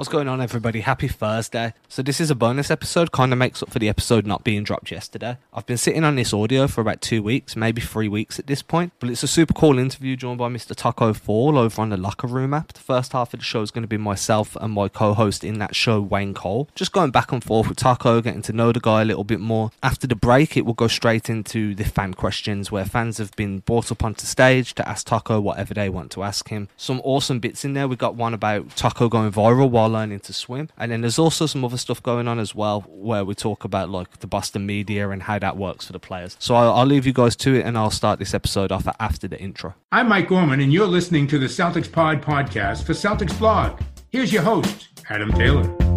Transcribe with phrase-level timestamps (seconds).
[0.00, 0.80] What's going on, everybody?
[0.80, 1.74] Happy Thursday.
[1.90, 4.64] So, this is a bonus episode, kind of makes up for the episode not being
[4.64, 5.36] dropped yesterday.
[5.52, 8.62] I've been sitting on this audio for about two weeks, maybe three weeks at this
[8.62, 10.74] point, but it's a super cool interview joined by Mr.
[10.74, 12.72] Tacko Fall over on the Locker Room app.
[12.72, 15.44] The first half of the show is going to be myself and my co host
[15.44, 16.70] in that show, Wayne Cole.
[16.74, 19.40] Just going back and forth with Tacko, getting to know the guy a little bit
[19.40, 19.70] more.
[19.82, 23.58] After the break, it will go straight into the fan questions where fans have been
[23.58, 26.68] brought up onto stage to ask Tacko whatever they want to ask him.
[26.78, 27.86] Some awesome bits in there.
[27.86, 30.68] We got one about Tacko going viral while learning to swim.
[30.76, 33.90] And then there's also some other stuff going on as well where we talk about
[33.90, 36.36] like the Boston media and how that works for the players.
[36.38, 39.28] So I'll, I'll leave you guys to it and I'll start this episode off after
[39.28, 39.74] the intro.
[39.92, 43.80] I'm Mike Gorman and you're listening to the Celtics Pod podcast for Celtics Blog.
[44.10, 45.89] Here's your host, Adam Taylor.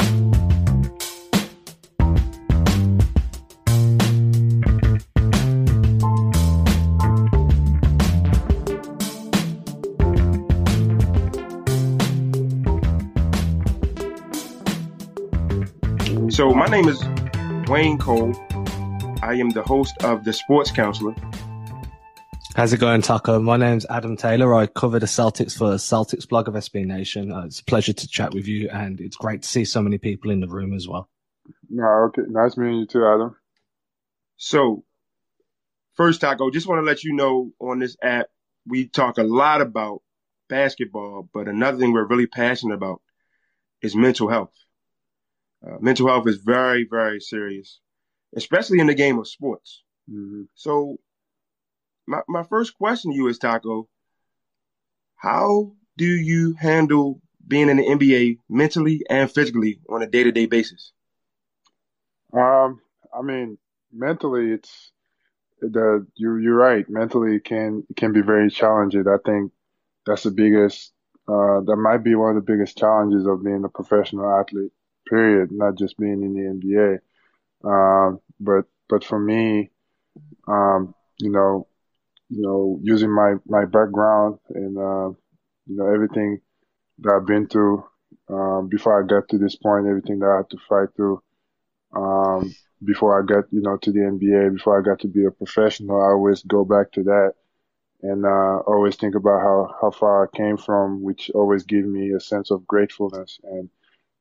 [16.43, 17.01] So, my name is
[17.69, 18.35] Wayne Cole.
[19.21, 21.15] I am the host of The Sports Counselor.
[22.53, 23.41] How's it going, Tacko?
[23.41, 24.53] My name's Adam Taylor.
[24.53, 27.31] I cover the Celtics for the Celtics blog of SB Nation.
[27.31, 29.97] Uh, it's a pleasure to chat with you, and it's great to see so many
[29.97, 31.07] people in the room as well.
[31.69, 32.23] No, okay.
[32.27, 33.37] Nice meeting you too, Adam.
[34.35, 34.83] So,
[35.93, 38.27] first, Tacko, just want to let you know on this app,
[38.67, 40.01] we talk a lot about
[40.49, 43.01] basketball, but another thing we're really passionate about
[43.81, 44.51] is mental health.
[45.65, 47.79] Uh, mental health is very, very serious,
[48.35, 49.83] especially in the game of sports.
[50.09, 50.43] Mm-hmm.
[50.55, 50.97] So,
[52.05, 53.87] my my first question to you is, Tacko,
[55.15, 60.31] how do you handle being in the NBA mentally and physically on a day to
[60.31, 60.91] day basis?
[62.33, 62.81] Um,
[63.17, 63.57] I mean,
[63.91, 64.91] mentally, it's
[65.61, 66.89] the you you're right.
[66.89, 69.07] Mentally, it can it can be very challenging.
[69.07, 69.53] I think
[70.05, 70.91] that's the biggest.
[71.25, 74.73] Uh, that might be one of the biggest challenges of being a professional athlete
[75.09, 76.99] period, not just being in the NBA.
[77.67, 79.71] Um, but but for me,
[80.47, 81.67] um, you know,
[82.29, 85.09] you know, using my my background and uh,
[85.67, 86.41] you know everything
[86.99, 87.85] that I've been through
[88.29, 91.21] um, before I got to this point, everything that I had to fight through
[91.95, 92.53] um,
[92.83, 96.01] before I got you know to the NBA, before I got to be a professional,
[96.01, 97.33] I always go back to that
[98.01, 102.11] and uh, always think about how how far I came from, which always give me
[102.11, 103.69] a sense of gratefulness and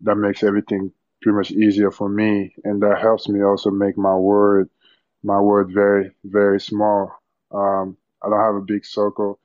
[0.03, 0.93] that makes everything
[1.23, 4.69] pretty much easier for me, and that helps me also make my word
[5.23, 7.13] my word very very small.
[7.53, 9.41] Um, I don't have a big circle.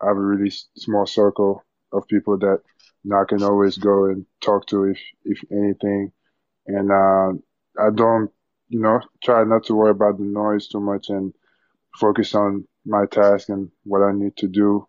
[0.00, 2.60] I have a really small circle of people that
[3.04, 6.12] you know, I can always go and talk to if if anything,
[6.66, 7.32] and uh,
[7.78, 8.30] I don't
[8.68, 11.34] you know try not to worry about the noise too much and
[11.96, 14.86] focus on my task and what I need to do,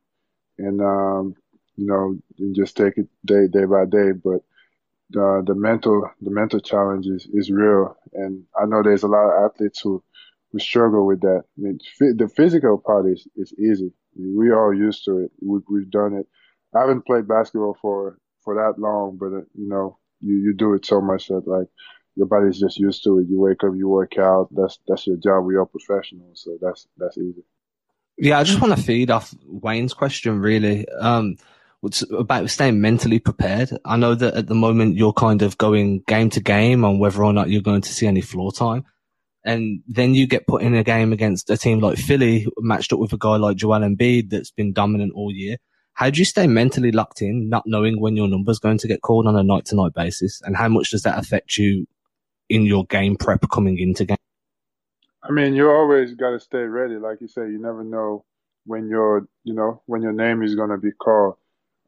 [0.58, 1.36] and um,
[1.76, 4.12] you know and just take it day day by day.
[4.14, 4.42] But
[5.12, 9.30] the the mental the mental challenge is, is real, and I know there's a lot
[9.30, 10.04] of athletes who
[10.52, 11.44] who struggle with that.
[11.58, 13.92] I mean, the physical part is is easy.
[14.16, 15.32] I mean, we all used to it.
[15.42, 16.28] We, we've done it.
[16.76, 20.74] I haven't played basketball for for that long, but uh, you know, you you do
[20.74, 21.68] it so much that like
[22.16, 23.28] your body's just used to it.
[23.30, 24.50] You wake up, you work out.
[24.52, 25.46] That's that's your job.
[25.46, 27.44] We are professionals, so that's that's easy.
[28.18, 30.40] Yeah, I just want to feed off Wayne's question.
[30.40, 31.38] Really, um,
[31.84, 33.78] it's about staying mentally prepared.
[33.86, 37.24] I know that at the moment you're kind of going game to game on whether
[37.24, 38.86] or not you're going to see any floor time.
[39.44, 43.00] And then you get put in a game against a team like Philly, matched up
[43.00, 45.58] with a guy like Joel Embiid that's been dominant all year.
[45.94, 49.02] How do you stay mentally locked in, not knowing when your number's going to get
[49.02, 50.42] called on a night to night basis?
[50.44, 51.88] And how much does that affect you
[52.50, 54.18] in your game prep coming into game?
[55.24, 56.96] I mean, you always got to stay ready.
[56.96, 58.26] Like you say, you never know
[58.66, 61.36] when your, you know, when your name is going to be called.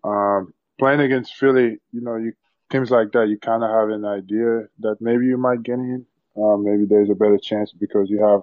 [0.04, 2.34] Um, playing against Philly, you know, you
[2.72, 6.06] teams like that, you kind of have an idea that maybe you might get in.
[6.36, 8.42] Um, maybe there's a better chance because you have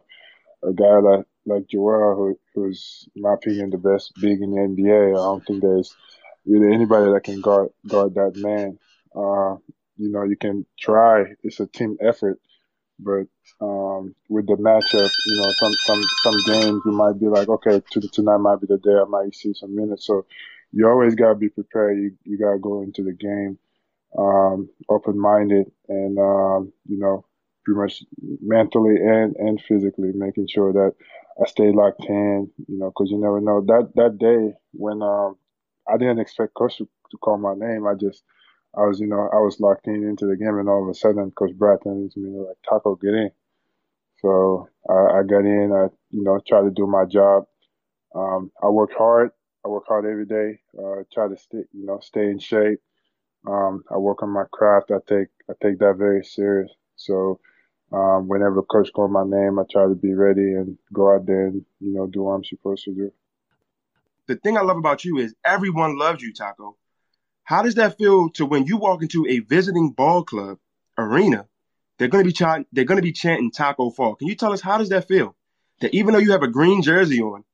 [0.62, 4.59] a guy like like Joel, who, who's, in my opinion, the best big in the
[4.59, 5.10] NBA.
[5.10, 5.97] I don't think there's
[6.47, 8.78] really anybody that can guard guard that man.
[9.15, 9.56] Uh,
[9.97, 11.25] you know, you can try.
[11.43, 12.38] It's a team effort,
[12.99, 13.26] but
[13.61, 17.82] um, with the matchup, you know, some some some games you might be like, okay,
[18.12, 20.06] tonight might be the day I might see some minutes.
[20.06, 20.26] So
[20.72, 21.99] you always gotta be prepared.
[21.99, 23.58] You you gotta go into the game
[24.19, 27.25] um, open minded and um, you know
[27.64, 28.05] pretty much
[28.40, 30.94] mentally and and physically making sure that
[31.43, 32.50] I stay locked in.
[32.69, 35.37] You know, because you never know that that day when um,
[35.88, 37.87] I didn't expect coach to, to call my name.
[37.87, 38.22] I just
[38.76, 40.94] I was you know I was locked in into the game and all of a
[40.94, 43.31] sudden Coach Brad turns to me like "Tacko, get in.
[44.20, 45.72] So I, I got in.
[45.72, 47.46] I you know tried to do my job.
[48.14, 49.31] Um, I worked hard
[49.64, 52.80] I work hard every day, uh, try to stay, you know, stay in shape.
[53.46, 54.90] Um, I work on my craft.
[54.90, 56.70] I take I take that very serious.
[56.96, 57.40] So
[57.92, 61.46] um, whenever coach calls my name, I try to be ready and go out there
[61.46, 63.12] and you know do what I'm supposed to do.
[64.26, 66.76] The thing I love about you is everyone loves you, Tacko.
[67.44, 70.58] How does that feel to when you walk into a visiting ball club
[70.96, 71.46] arena?
[71.98, 74.14] They're to be chant, they're going to be chanting Tacko Fall.
[74.14, 75.36] Can you tell us how does that feel?
[75.80, 77.44] That even though you have a green jersey on,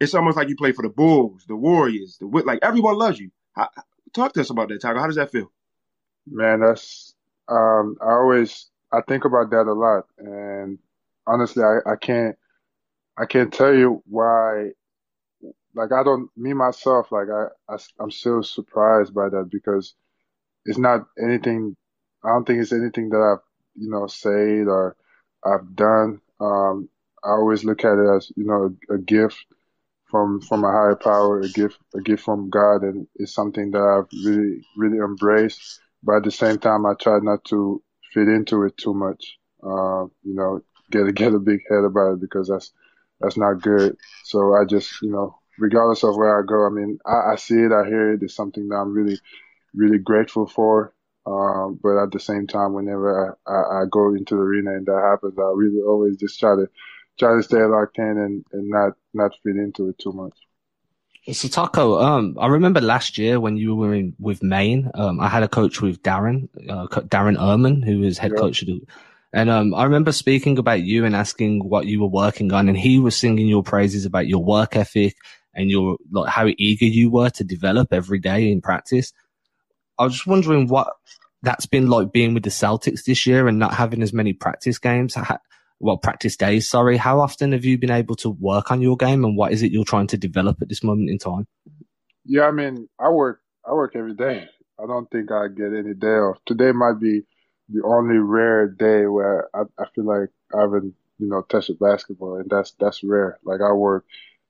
[0.00, 3.30] it's almost like you play for the Bulls, the Warriors, the like everyone loves you.
[3.52, 3.68] How,
[4.14, 5.00] talk to us about that, Tacko.
[5.00, 5.50] How does that feel?
[6.26, 7.14] Man, that's
[7.48, 10.78] um, I always I think about that a lot, and
[11.26, 12.36] honestly, I, I can't
[13.18, 14.70] I can't tell you why.
[15.74, 19.94] Like I don't me myself like I, I I'm still surprised by that because
[20.64, 21.76] it's not anything.
[22.24, 23.44] I don't think it's anything that I've
[23.76, 24.96] you know said or
[25.44, 26.20] I've done.
[26.40, 26.88] Um,
[27.24, 29.44] I always look at it as you know a, a gift
[30.10, 33.82] from from a higher power, a gift a gift from God, and it's something that
[33.82, 35.80] I've really really embraced.
[36.02, 37.82] But at the same time, I try not to
[38.12, 39.38] fit into it too much.
[39.62, 40.60] Uh, you know,
[40.90, 42.72] get a get a big head about it because that's
[43.20, 43.96] that's not good.
[44.24, 47.54] So I just you know, regardless of where I go, I mean, I, I see
[47.56, 48.22] it, I hear it.
[48.22, 49.18] It's something that I'm really
[49.74, 50.94] really grateful for.
[51.26, 54.86] Um, but at the same time, whenever I, I, I go into the arena and
[54.86, 56.66] that happens, I really always just try to
[57.18, 60.34] try to stay locked in and, and not not fit into it too much.
[61.32, 65.28] So Tacko, um, I remember last year when you were in with Maine, um, I
[65.28, 68.80] had a coach with Darren, uh, Darren Erman, who was head coach of the,
[69.34, 72.78] and um, I remember speaking about you and asking what you were working on, and
[72.78, 75.16] he was singing your praises about your work ethic
[75.54, 79.12] and your like how eager you were to develop every day in practice.
[79.98, 80.88] I was just wondering what
[81.42, 84.78] that's been like being with the Celtics this year and not having as many practice
[84.78, 85.14] games
[85.80, 86.96] well, practice days, sorry.
[86.96, 89.72] How often have you been able to work on your game and what is it
[89.72, 91.46] you're trying to develop at this moment in time?
[92.24, 94.48] Yeah, I mean, I work, I work every day.
[94.80, 96.38] I don't think I get any day off.
[96.46, 97.22] Today might be
[97.68, 102.36] the only rare day where I, I feel like I haven't, you know, touched basketball
[102.36, 103.38] and that's, that's rare.
[103.44, 104.04] Like I work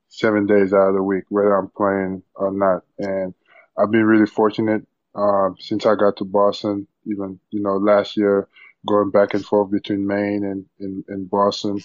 [0.09, 2.85] seven days out of the week, whether I'm playing or not.
[2.99, 3.35] And
[3.77, 8.49] I've been really fortunate, um, since I got to Boston, even, you know, last year,
[8.88, 11.79] going back and forth between Maine and, and, and Boston.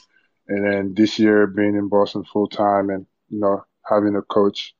[0.47, 4.73] And then this year being in Boston full time and, you know, having a coach,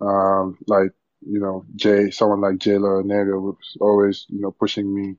[0.00, 5.16] um, like, you know, Jay, someone like Jay Larranaga was always, you know, pushing me,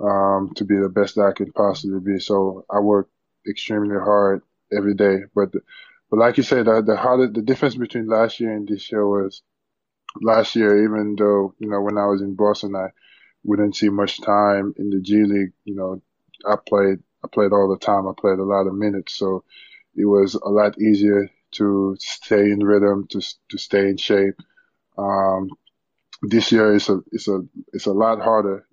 [0.00, 2.20] um, to be the best I can possibly be.
[2.20, 3.08] So I work
[3.48, 4.42] extremely hard
[4.76, 5.16] every day.
[5.34, 5.52] But,
[6.10, 9.06] but like you said, the, the hardest, the difference between last year and this year
[9.06, 9.42] was
[10.20, 12.88] last year, even though, you know, when I was in Boston, I,
[13.46, 15.52] we didn't see much time in the G League.
[15.64, 16.02] You know,
[16.46, 18.06] I played I played all the time.
[18.08, 19.44] I played a lot of minutes, so
[19.94, 23.20] it was a lot easier to stay in rhythm, to
[23.50, 24.34] to stay in shape.
[24.98, 25.50] Um,
[26.22, 27.40] this year is a it's a
[27.72, 28.66] it's a lot harder.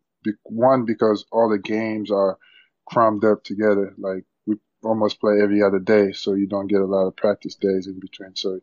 [0.43, 2.37] One because all the games are
[2.87, 3.93] crammed up together.
[3.97, 7.55] Like we almost play every other day, so you don't get a lot of practice
[7.55, 8.35] days in between.
[8.35, 8.59] So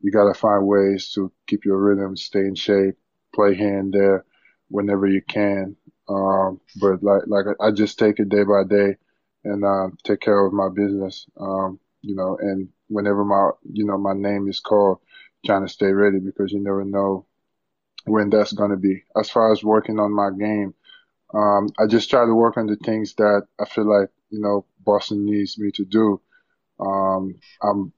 [0.00, 2.94] you got to find ways to keep your rhythm, stay in shape,
[3.34, 4.24] play here and there
[4.68, 5.76] whenever you can.
[6.08, 8.96] Um, but like, like I just take it day by day
[9.44, 11.26] and, uh, take care of my business.
[11.38, 14.98] Um, you know, and whenever my, you know, my name is called,
[15.44, 17.26] trying to stay ready because you never know
[18.04, 19.04] when that's going to be.
[19.18, 20.74] As far as working on my game,
[21.34, 24.64] um, I just try to work on the things that I feel like, you know,
[24.84, 26.20] Boston needs me to do.
[26.80, 27.92] Um, I'm,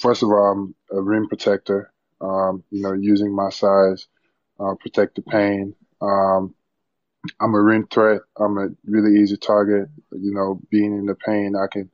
[0.00, 4.06] first of all, I'm a rim protector, um, you know, using my size,
[4.58, 6.54] uh, protect the paint, um,
[7.40, 8.22] I'm a rim threat.
[8.38, 9.88] I'm a really easy target.
[10.12, 11.90] You know, being in the paint, I can,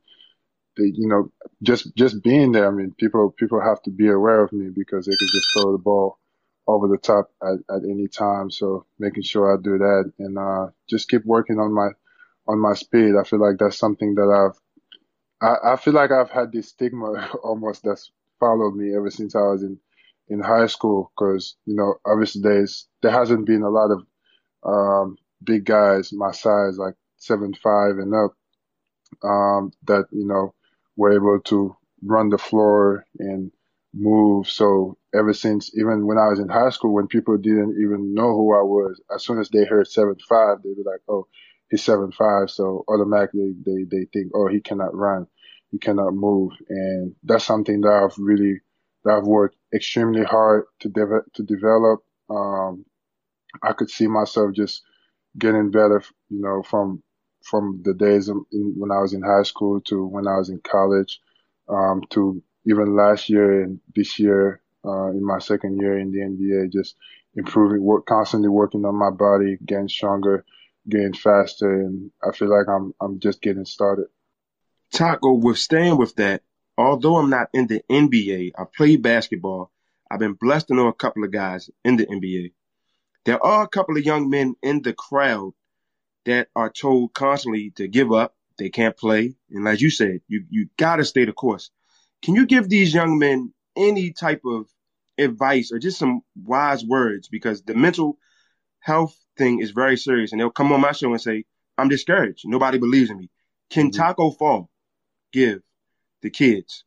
[0.77, 1.31] they, you know,
[1.63, 2.67] just just being there.
[2.67, 5.71] I mean, people people have to be aware of me because they can just throw
[5.73, 6.19] the ball
[6.67, 8.51] over the top at, at any time.
[8.51, 11.89] So making sure I do that and uh, just keep working on my
[12.47, 13.13] on my speed.
[13.19, 14.59] I feel like that's something that I've
[15.41, 19.41] I, I feel like I've had this stigma almost that's followed me ever since I
[19.41, 19.79] was in
[20.29, 24.05] in high school because you know obviously there's there hasn't been a lot of
[24.63, 28.33] um, big guys my size like seven five and up
[29.23, 30.53] um, that you know
[30.95, 33.51] were able to run the floor and
[33.93, 34.47] move.
[34.47, 38.29] So ever since even when I was in high school, when people didn't even know
[38.35, 41.27] who I was, as soon as they heard seven five, they'd be like, "Oh,
[41.69, 45.27] he's seven five," so automatically they they think, "Oh, he cannot run,
[45.71, 48.61] he cannot move," and that's something that I've really
[49.03, 52.03] that I've worked extremely hard to de- to develop.
[52.29, 52.85] Um,
[53.61, 54.81] I could see myself just
[55.37, 57.03] getting better, you know, from
[57.43, 60.59] from the days in, when I was in high school to when I was in
[60.59, 61.19] college,
[61.67, 66.19] um, to even last year and this year uh, in my second year in the
[66.19, 66.95] NBA, just
[67.35, 70.45] improving, work, constantly working on my body, getting stronger,
[70.87, 74.07] getting faster, and I feel like I'm I'm just getting started.
[74.93, 76.41] Tacko, with staying with that,
[76.81, 79.71] although I'm not in the NBA, I play basketball.
[80.09, 82.53] I've been blessed to know a couple of guys in the NBA.
[83.25, 85.53] There are a couple of young men in the crowd
[86.25, 88.35] that are told constantly to give up.
[88.57, 89.35] They can't play.
[89.49, 91.71] And as you said, you, you gotta stay the course.
[92.21, 94.67] Can you give these young men any type of
[95.17, 97.27] advice or just some wise words?
[97.27, 98.17] Because the mental
[98.79, 100.31] health thing is very serious.
[100.31, 101.45] And they'll come on my show and say,
[101.77, 102.43] I'm discouraged.
[102.45, 103.29] Nobody believes in me.
[103.69, 104.01] Can mm-hmm.
[104.01, 104.69] Tacko Fall
[105.31, 105.61] give
[106.21, 106.83] the kids?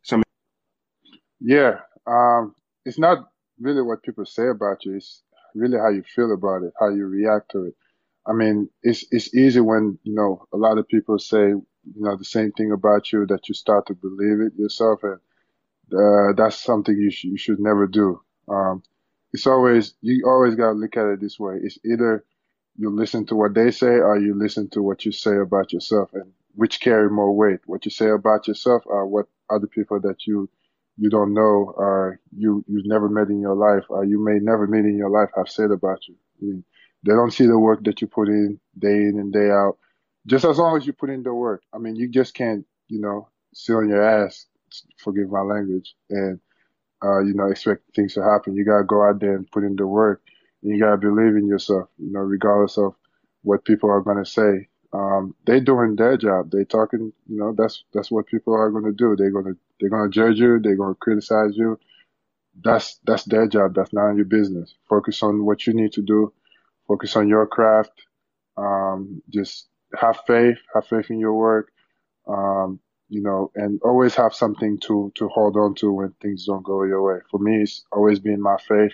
[1.41, 1.81] Yeah.
[2.07, 4.97] Um, it's not really what people say about you.
[4.97, 5.23] It's
[5.55, 7.75] really how you feel about it, how you react to it.
[8.27, 11.65] I mean, it's it's easy when you know a lot of people say you
[11.97, 15.21] know the same thing about you that you start to believe it yourself, and
[15.93, 18.21] uh, that's something you should you should never do.
[18.49, 18.83] Um,
[19.33, 21.57] it's always you always gotta look at it this way.
[21.63, 22.25] It's either
[22.79, 26.11] you listen to what they say or you listen to what you say about yourself,
[26.15, 27.61] and which carry more weight.
[27.67, 30.49] What you say about yourself or what other people that you
[30.97, 34.67] you don't know or you you've never met in your life or you may never
[34.67, 36.15] meet in your life have said about you.
[36.41, 36.65] I mean,
[37.05, 39.79] they don't see the work that you put in day in and day out.
[40.27, 41.63] Just as long as you put in the work.
[41.75, 44.47] I mean, you just can't, you know, sit on your ass,
[44.99, 46.41] forgive my language, and,
[47.05, 48.55] uh, you know, expect things to happen.
[48.55, 50.23] You gotta go out there and put in the work.
[50.63, 52.95] And you gotta believe in yourself, you know, regardless of
[53.43, 54.69] what people are gonna say.
[54.95, 56.53] Um, they doing their job.
[56.53, 59.17] They're talking, you know, that's, that's what people are gonna do.
[59.19, 60.61] They're gonna, they're gonna judge you.
[60.61, 61.81] They're gonna criticize you.
[62.65, 63.75] That's, that's their job.
[63.75, 64.75] That's not your business.
[64.89, 66.33] Focus on what you need to do
[66.89, 67.93] focus on your craft.
[68.57, 71.73] Um, just have faith, have faith in your work.
[72.29, 76.65] Um, you know, and always have something to, to hold on to when things don't
[76.65, 77.21] go your way.
[77.31, 78.93] For me, it's always been my faith.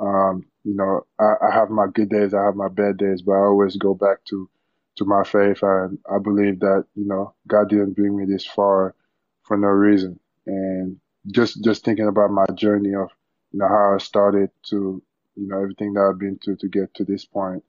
[0.00, 3.32] Um, you know, I, I have my good days, I have my bad days, but
[3.32, 4.48] I always go back to,
[4.96, 5.62] to my faith.
[5.62, 8.94] And I believe that, you know, God didn't bring me this far
[9.42, 10.18] for no reason.
[10.46, 10.98] And
[11.28, 13.10] just, just thinking about my journey of,
[13.52, 15.02] you know, how I started to
[15.36, 17.62] you know, everything that I've been through to get to this point,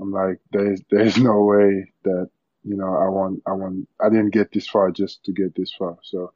[0.00, 2.30] I'm like, there's, there's no way that,
[2.64, 5.72] you know, I want, I want, I didn't get this far just to get this
[5.72, 5.98] far.
[6.02, 6.32] So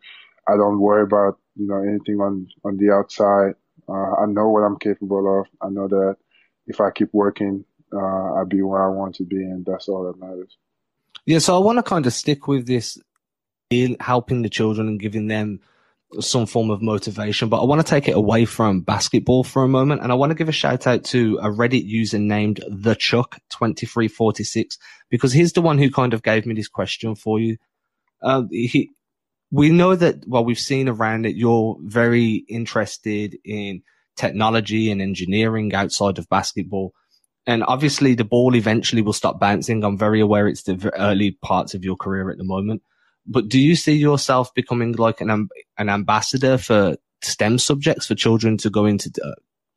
[0.49, 3.55] I don't worry about, you know, anything on, on the outside.
[3.89, 5.47] Uh, I know what I'm capable of.
[5.61, 6.17] I know that
[6.67, 9.37] if I keep working, uh, I'll be where I want to be.
[9.37, 10.57] And that's all that matters.
[11.27, 11.39] Yeah.
[11.39, 12.99] So I want to kind of stick with this
[14.01, 15.61] helping the children and giving them
[16.21, 19.69] some form of motivation, but I want to take it away from basketball for a
[19.69, 20.03] moment.
[20.03, 23.39] And I want to give a shout out to a Reddit user named the Chuck
[23.51, 27.57] 2346 because he's the one who kind of gave me this question for you.
[28.23, 28.91] Uh, he,
[29.51, 33.83] we know that, well, we've seen around that you're very interested in
[34.17, 36.93] technology and engineering outside of basketball.
[37.47, 39.83] And obviously the ball eventually will stop bouncing.
[39.83, 42.83] I'm very aware it's the early parts of your career at the moment.
[43.27, 48.57] But do you see yourself becoming like an an ambassador for STEM subjects for children
[48.59, 49.35] to go into uh,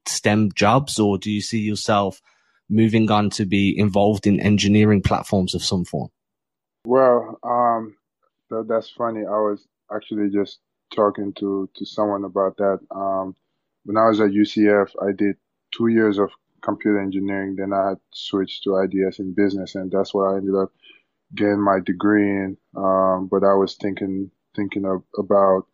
[0.08, 2.22] STEM jobs, or do you see yourself
[2.70, 6.10] moving on to be involved in engineering platforms of some form?
[6.86, 7.96] Well, um,
[8.50, 9.22] that, that's funny.
[9.22, 10.60] I was actually just
[10.94, 12.80] talking to to someone about that.
[12.92, 13.36] Um,
[13.84, 15.36] when I was at UCF, I did
[15.76, 16.32] two years of
[16.66, 17.56] computer engineering.
[17.56, 20.72] Then I had switched to IDS in business, and that's what I ended up
[21.36, 22.58] getting my degree in.
[22.76, 25.68] Um, but I was thinking thinking of, about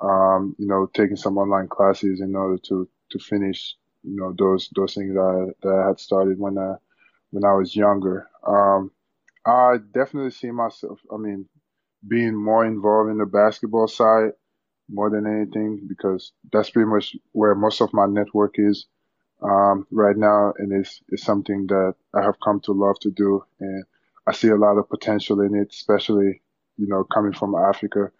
[0.00, 4.70] um, you know taking some online classes in order to to finish you know those
[4.74, 6.74] those things that I, that I had started when I
[7.30, 8.28] when I was younger.
[8.46, 8.90] Um,
[9.46, 11.00] I definitely see myself.
[11.12, 11.48] I mean,
[12.06, 14.32] being more involved in the basketball side
[14.88, 18.86] more than anything because that's pretty much where most of my network is
[19.42, 23.44] um, right now, and it's it's something that I have come to love to do
[23.60, 23.84] and
[24.26, 26.42] I see a lot of potential in it, especially,
[26.76, 28.10] you know, coming from Africa.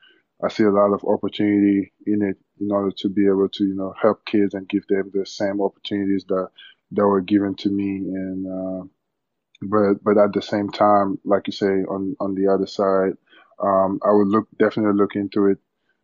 [0.44, 3.74] I see a lot of opportunity in it in order to be able to, you
[3.74, 6.48] know, help kids and give them the same opportunities that
[6.92, 7.98] that were given to me.
[7.98, 8.84] And uh,
[9.62, 13.14] but but at the same time, like you say, on on the other side,
[13.62, 15.58] um, I would look definitely look into it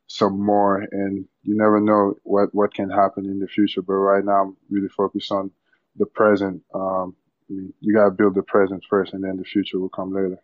[0.09, 0.85] some more.
[0.91, 3.83] And you never know what what can happen in the future.
[3.83, 5.53] But right now, I'm really focused on
[5.97, 6.63] the present.
[6.75, 7.15] Um,
[7.49, 10.13] I mean, you got to build the present first, and then the future will come
[10.13, 10.39] later.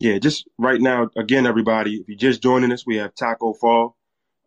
[0.00, 3.96] Yeah, just right now, again, everybody, if you're just joining us, we have Tacko Fall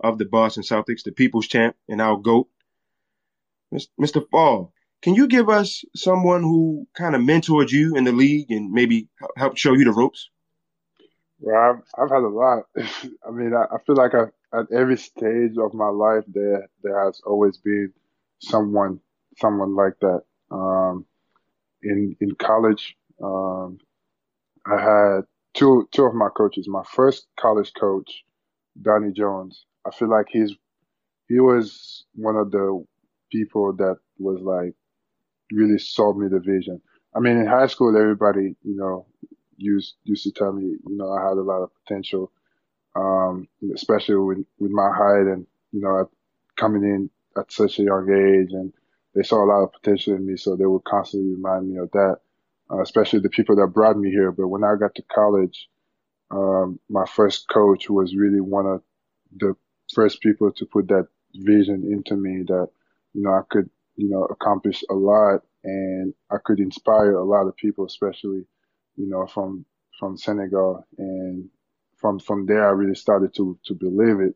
[0.01, 2.49] of the Boston Celtics, the people's champ and our GOAT.
[3.73, 4.21] Mr.
[4.29, 8.71] Fall, can you give us someone who kind of mentored you in the league and
[8.71, 9.07] maybe
[9.37, 10.29] helped show you the ropes?
[11.39, 12.63] Well, I've, I've had a lot.
[12.77, 14.25] I mean, I, I feel like I,
[14.59, 17.93] at every stage of my life, there there has always been
[18.41, 18.99] someone
[19.37, 20.21] someone like that.
[20.51, 21.05] Um,
[21.83, 23.79] in in college, um,
[24.65, 25.21] I had
[25.53, 26.67] two two of my coaches.
[26.67, 28.23] My first college coach,
[28.81, 29.65] Donnie Jones.
[29.85, 30.53] I feel like he's
[31.27, 32.83] he was one of the
[33.31, 34.75] people that was like
[35.51, 36.81] really sold me the vision.
[37.15, 39.07] I mean, in high school, everybody, you know,
[39.57, 42.31] used used to tell me, you know, I had a lot of potential,
[42.95, 46.09] um, especially with with my height and you know,
[46.55, 48.71] coming in at such a young age, and
[49.13, 51.91] they saw a lot of potential in me, so they would constantly remind me of
[51.91, 52.19] that,
[52.71, 54.31] uh, especially the people that brought me here.
[54.31, 55.67] But when I got to college,
[56.31, 58.81] um, my first coach was really one of
[59.35, 59.55] the
[59.93, 62.69] first people to put that vision into me that
[63.13, 67.47] you know I could you know accomplish a lot and I could inspire a lot
[67.47, 68.45] of people, especially
[68.95, 69.65] you know from
[69.99, 71.49] from Senegal and
[71.97, 74.35] from from there I really started to to believe it.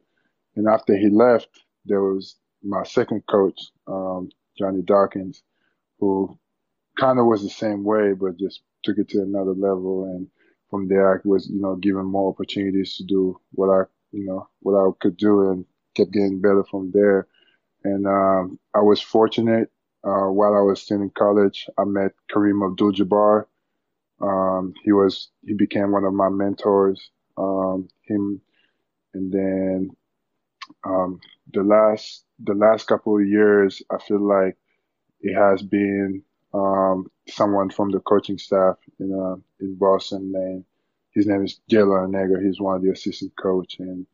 [0.56, 1.50] And after he left,
[1.86, 5.42] there was my second coach, um, Johnny Dawkins,
[6.00, 6.38] who
[6.98, 10.04] kind of was the same way, but just took it to another level.
[10.06, 10.28] And
[10.70, 14.50] from there, I was, you know, given more opportunities to do what I, you know,
[14.60, 17.28] what I could do and kept getting better from there.
[17.84, 19.72] And, um, I was fortunate,
[20.04, 23.46] uh, while I was still in college, I met Kareem Abdul-Jabbar.
[24.22, 27.10] Um, he was, he became one of my mentors.
[27.40, 28.42] Um, him,
[29.14, 29.92] and then,
[30.84, 31.20] um,
[31.54, 34.58] the last, the last couple of years, I feel like
[35.22, 40.66] it has been, um, someone from the coaching staff in, uh, in Boston named,
[41.12, 42.44] his name is Jay Larranaga.
[42.44, 44.06] He's one of the assistant coach and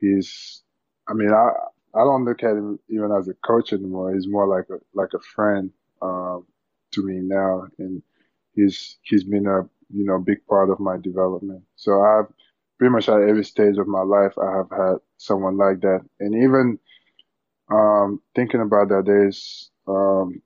[0.00, 0.62] he's,
[1.08, 1.50] I mean, I,
[1.94, 4.14] I don't look at him even as a coach anymore.
[4.14, 5.70] He's more like a, like a friend,
[6.02, 6.46] um,
[6.92, 7.66] to me now.
[7.78, 8.02] And
[8.54, 11.62] he's, he's been a, you know, big part of my development.
[11.76, 12.26] So I've
[12.78, 16.00] pretty much at every stage of my life, I have had someone like that.
[16.20, 16.78] And even,
[17.70, 20.40] um, thinking about that, there's, um,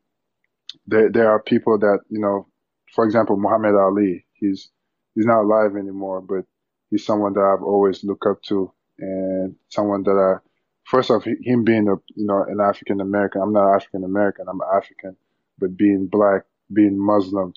[0.86, 2.46] there, there are people that, you know,
[2.94, 4.70] for example, Muhammad Ali, he's,
[5.14, 6.44] he's not alive anymore, but
[6.90, 10.40] he's someone that I've always looked up to and someone that I,
[10.84, 14.60] first off, him being a, you know, an African American, I'm not African American, I'm
[14.74, 15.16] African,
[15.58, 16.42] but being black,
[16.72, 17.52] being Muslim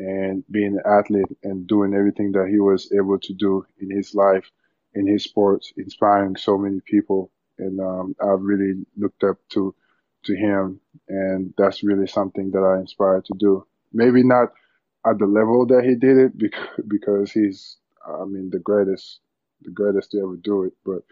[0.00, 4.14] and being an athlete and doing everything that he was able to do in his
[4.14, 4.50] life,
[4.94, 7.30] in his sports, inspiring so many people.
[7.58, 9.74] And, um, I've really looked up to,
[10.24, 10.80] to him.
[11.08, 13.66] And that's really something that I inspired to do.
[13.92, 14.48] Maybe not
[15.06, 19.20] at the level that he did it because, because he's, I mean, the greatest,
[19.62, 20.72] the greatest to ever do it.
[20.84, 21.02] But,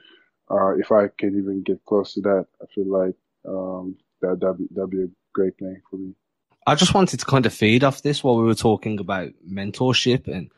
[0.50, 4.58] uh, if I can even get close to that, I feel like, um, that, that'd
[4.58, 6.14] be, that'd be a great thing for me.
[6.66, 10.28] I just wanted to kind of feed off this while we were talking about mentorship
[10.28, 10.50] and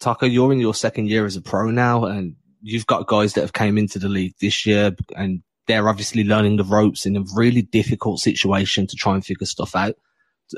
[0.00, 3.42] Tacko, you're in your second year as a pro now and you've got guys that
[3.42, 7.24] have came into the league this year and they're obviously learning the ropes in a
[7.34, 9.94] really difficult situation to try and figure stuff out.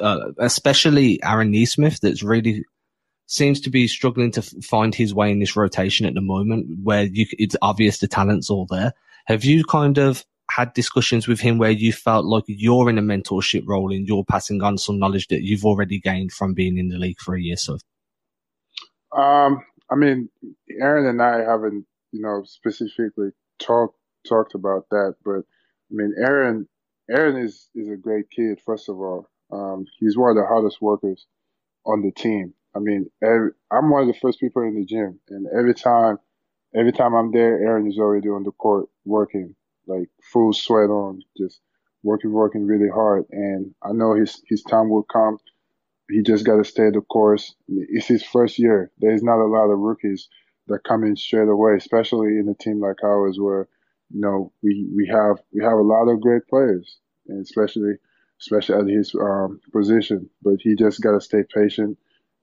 [0.01, 2.65] Uh, especially Aaron Nesmith that's really
[3.27, 7.05] seems to be struggling to find his way in this rotation at the moment where
[7.05, 8.93] you, it's obvious the talent's all there.
[9.27, 10.25] Have you kind of
[10.57, 14.25] had discussions with him where you felt like you're in a mentorship role and you're
[14.25, 17.41] passing on some knowledge that you've already gained from being in the league for a
[17.41, 17.79] year so?
[19.17, 20.31] Um, I mean,
[20.81, 23.97] Aaron and I haven't, you know, specifically talked
[24.29, 26.69] talked about that, but I mean, Aaron,
[27.11, 28.61] Aaron is is a great kid.
[28.65, 31.27] First of all, um, he's one of the hardest workers
[31.85, 32.55] on the team.
[32.75, 36.19] I mean, every, I'm one of the first people in the gym, and every time,
[36.75, 39.55] every time I'm there, Aaron is already on the court working,
[39.87, 41.61] like full sweat on, just
[42.03, 43.25] working, working really hard.
[43.31, 45.39] And I know his his time will come.
[46.11, 47.55] He just got to stay the course.
[47.69, 48.91] It's his first year.
[48.99, 50.29] There's not a lot of rookies
[50.69, 53.69] that come in straight away, especially in a team like ours, where
[54.11, 57.95] you know we we have we have a lot of great players, and especially
[58.41, 60.29] especially at his um, position.
[60.43, 61.99] But he just got to stay patient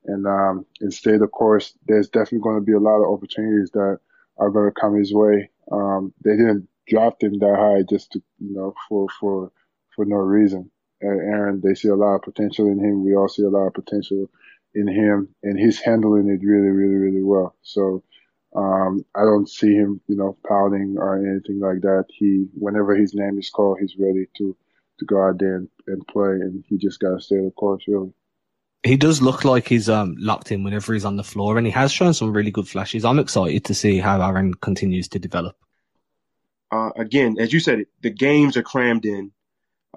[0.06, 1.74] and um, and stay the course.
[1.88, 4.00] There's definitely going to be a lot of opportunities that
[4.38, 5.50] are going to come his way.
[5.72, 9.52] Um, they didn't draft him that high just to you know for for
[9.96, 10.72] for no reason.
[11.02, 13.06] Aaron, they see a lot of potential in him.
[13.06, 14.30] We all see a lot of potential
[14.76, 17.56] in him, and he's handling it really, really, really well.
[17.62, 18.04] So
[18.54, 22.06] um, I don't see him, you know, pouting or anything like that.
[22.10, 24.58] He, whenever his name is called, he's ready to
[25.00, 27.84] to go out there and, and play, and he just got to stay the course,
[27.88, 28.14] really
[28.84, 31.72] he does look like he's um, locked in whenever he's on the floor, and he
[31.72, 33.04] has shown some really good flashes.
[33.04, 35.58] I'm excited to see how Aaron continues to develop.
[36.72, 39.32] Uh, again, as you said, the games are crammed in.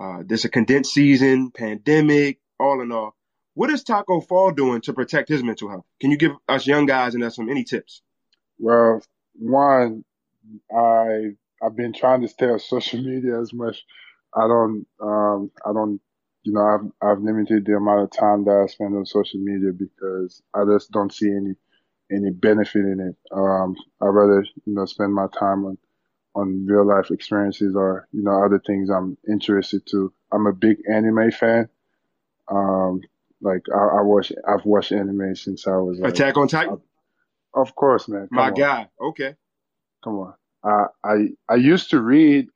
[0.01, 3.15] Uh, there's a condensed season, pandemic, all in all.
[3.55, 5.85] What is Tacko Fall doing to protect his mental health?
[6.01, 8.01] Can you give us young guys and us some any tips?
[8.59, 9.03] Well,
[9.35, 10.05] one,
[10.75, 11.33] I
[11.63, 13.85] I've been trying to stay on social media as much.
[14.35, 16.01] I don't um, I don't
[16.45, 19.71] you know, I've I've limited the amount of time that I spend on social media
[19.73, 21.55] because I just don't see any
[22.11, 23.17] any benefit in it.
[23.31, 25.79] Um, I'd rather you know spend my time on
[26.35, 30.13] on real life experiences or you know other things I'm interested to.
[30.33, 31.69] I'm a big anime fan.
[32.51, 33.01] Um,
[33.41, 36.81] like I, I watch, I've watched anime since I was like, Attack on Titan.
[37.55, 38.29] I, of course, man.
[38.31, 38.55] My on.
[38.55, 38.89] guy.
[39.01, 39.35] Okay.
[40.03, 40.35] Come on.
[40.65, 41.15] I I
[41.49, 42.47] I used to read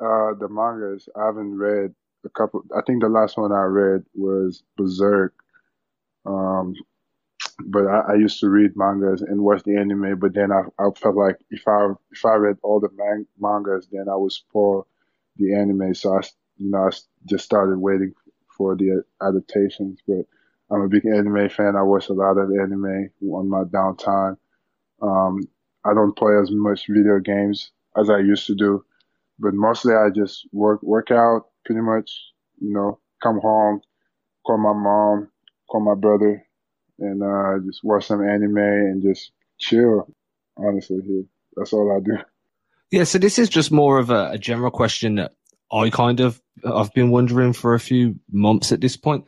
[0.00, 1.08] uh the mangas.
[1.16, 2.62] I haven't read a couple.
[2.76, 5.34] I think the last one I read was Berserk.
[6.26, 6.74] Um,
[7.66, 10.18] but I, I used to read mangas and watch the anime.
[10.18, 13.88] But then I I felt like if I if I read all the man, mangas,
[13.90, 14.86] then I would spoil
[15.36, 15.94] the anime.
[15.94, 16.20] So I
[16.58, 16.90] you know I
[17.26, 18.14] just started waiting
[18.56, 20.00] for the adaptations.
[20.06, 20.26] But
[20.70, 21.76] I'm a big anime fan.
[21.76, 24.36] I watch a lot of anime on my downtime.
[25.02, 25.40] Um,
[25.84, 28.84] I don't play as much video games as I used to do,
[29.38, 32.10] but mostly I just work work out pretty much.
[32.60, 33.82] You know, come home,
[34.46, 35.30] call my mom,
[35.70, 36.44] call my brother,
[37.00, 40.08] and uh, just watch some anime and just chill.
[40.56, 41.24] Honestly, here
[41.56, 42.18] that's all I do.
[42.90, 45.32] Yeah, so this is just more of a, a general question that
[45.72, 49.24] I kind of I've been wondering for a few months at this point,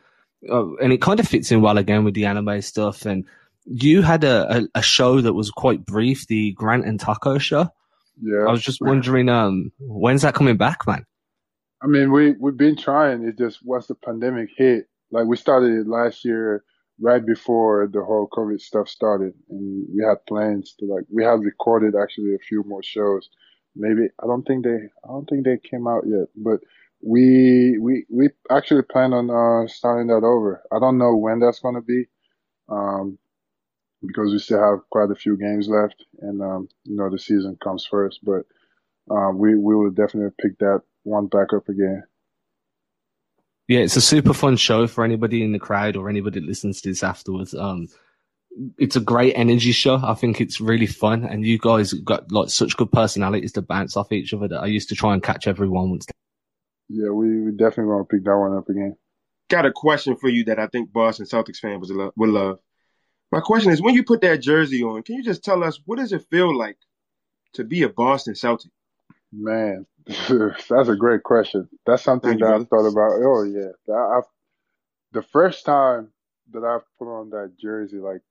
[0.49, 3.05] uh, and it kind of fits in well again with the anime stuff.
[3.05, 3.25] And
[3.65, 7.69] you had a, a, a, show that was quite brief, the Grant and Tacko show.
[8.21, 11.05] Yeah, I was just wondering, um, when's that coming back, man?
[11.81, 13.23] I mean, we we've been trying.
[13.23, 16.63] It just once the pandemic hit, like we started it last year,
[16.99, 21.43] right before the whole COVID stuff started, and we had plans to like we had
[21.43, 23.29] recorded actually a few more shows.
[23.75, 26.59] Maybe I don't think they I don't think they came out yet, but
[27.01, 30.63] we we we actually plan on uh, starting that over.
[30.71, 32.05] I don't know when that's going to be,
[32.69, 33.17] um,
[34.05, 37.57] because we still have quite a few games left, and um, you know the season
[37.63, 38.19] comes first.
[38.23, 38.43] But
[39.11, 42.03] uh, we we will definitely pick that one back up again.
[43.73, 46.79] Yeah, it's a super fun show for anybody in the crowd or anybody that listens
[46.81, 47.55] to this afterwards.
[47.55, 47.87] Um,
[48.77, 49.95] it's a great energy show.
[49.95, 53.97] I think it's really fun, and you guys got like such good personalities to bounce
[53.97, 56.05] off each other that I used to try and catch everyone once.
[56.87, 58.95] Yeah, we, we definitely want to pick that one up again.
[59.49, 62.59] Got a question for you that I think Boston Celtics fans would love.
[63.31, 65.97] My question is, when you put that jersey on, can you just tell us what
[65.97, 66.77] does it feel like
[67.53, 68.69] to be a Boston Celtic?
[69.31, 69.87] Man,
[70.69, 71.69] that's a great question.
[71.85, 73.21] That's something that I've thought about.
[73.23, 74.23] Oh yeah, I've,
[75.11, 76.09] the first time
[76.51, 78.21] that I've put on that jersey, like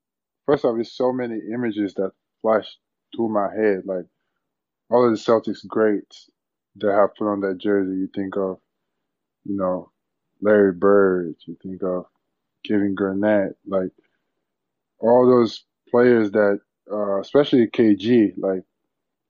[0.46, 2.66] first off, there's so many images that flash
[3.14, 4.04] through my head, like
[4.90, 6.30] all of the Celtics greats
[6.76, 7.96] that have put on that jersey.
[7.96, 8.58] You think of,
[9.44, 9.90] you know,
[10.40, 11.36] Larry Bird.
[11.46, 12.06] You think of
[12.66, 13.90] Kevin Garnett, like
[14.98, 18.62] all those players that, uh, especially KG, like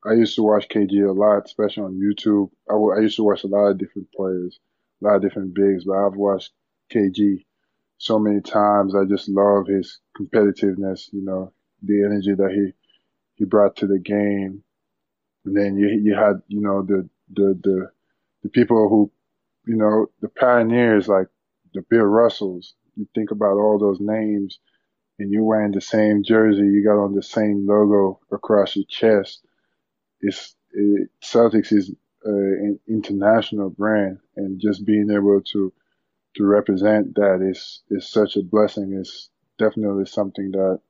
[0.05, 2.51] I used to watch KG a lot, especially on YouTube.
[2.69, 4.59] I, w- I used to watch a lot of different players,
[5.01, 6.53] a lot of different bigs, but I've watched
[6.93, 7.45] KG
[7.99, 8.95] so many times.
[8.97, 12.73] I just love his competitiveness, you know, the energy that he,
[13.37, 14.65] he brought to the game.
[15.45, 17.91] And then you, you had, you know, the, the, the,
[18.43, 19.12] the people who,
[19.71, 21.29] you know, the pioneers like
[21.75, 22.75] the Bill Russells.
[22.97, 24.59] You think about all those names
[25.21, 29.45] and you're wearing the same jersey, you got on the same logo across your chest
[30.23, 31.93] it's it, Celtics is
[32.27, 35.73] uh, an international brand, and just being able to
[36.37, 38.95] to represent that is is such a blessing.
[38.99, 40.81] It's definitely something that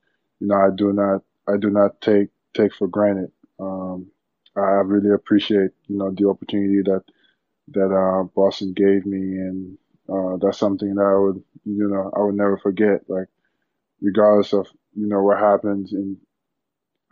[0.41, 3.33] you know I do not I do not take take for granted.
[3.61, 4.11] Um,
[4.57, 7.05] I really appreciate you know the opportunity that
[7.69, 12.21] that uh, Boston gave me, and uh, that's something that I would you know I
[12.25, 13.09] would never forget.
[13.09, 13.29] Like
[14.01, 16.19] regardless of you know what happens in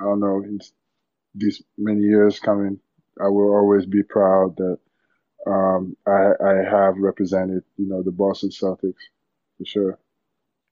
[0.01, 0.61] I don't know in
[1.35, 2.81] these many years coming,
[3.21, 4.79] I will always be proud that
[5.47, 9.03] um, I, I have represented, you know, the Boston Celtics
[9.59, 9.99] for sure.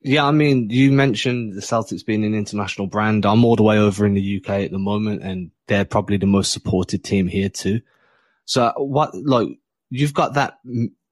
[0.01, 3.27] Yeah, I mean, you mentioned the Celtics being an international brand.
[3.27, 6.27] I'm all the way over in the UK at the moment, and they're probably the
[6.27, 7.81] most supported team here too.
[8.44, 9.49] So, what like
[9.90, 10.59] you've got that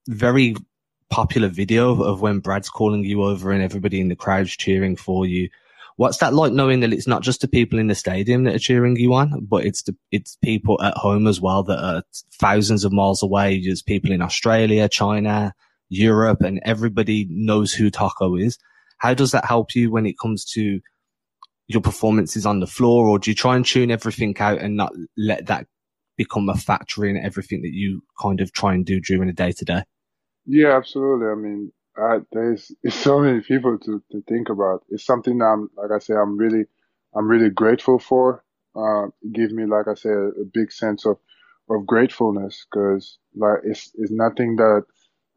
[0.07, 0.55] very
[1.11, 5.27] popular video of when Brad's calling you over and everybody in the crowd's cheering for
[5.27, 5.49] you.
[5.97, 8.61] What's that like knowing that it's not just the people in the stadium that are
[8.61, 12.03] cheering you on, but it's the, it's people at home as well that are
[12.39, 13.63] thousands of miles away.
[13.65, 15.55] There's people in Australia, China,
[15.89, 18.59] Europe, and everybody knows who Tacko is.
[18.99, 20.81] How does that help you when it comes to
[21.69, 24.93] your performances on the floor, or do you try and tune everything out and not
[25.17, 25.67] let that
[26.17, 29.53] become a factor in everything that you kind of try and do during the day
[29.53, 29.83] to day?
[30.47, 31.27] Yeah, absolutely.
[31.27, 34.85] I mean, I, there's, so many people to, to think about.
[34.91, 36.65] It's something I'm, like I say, I'm really,
[37.17, 38.45] I'm really grateful for.
[38.77, 41.19] Uh, it gives me, like I say, a, a big sense of,
[41.71, 44.83] of gratefulness because like it's, it's nothing that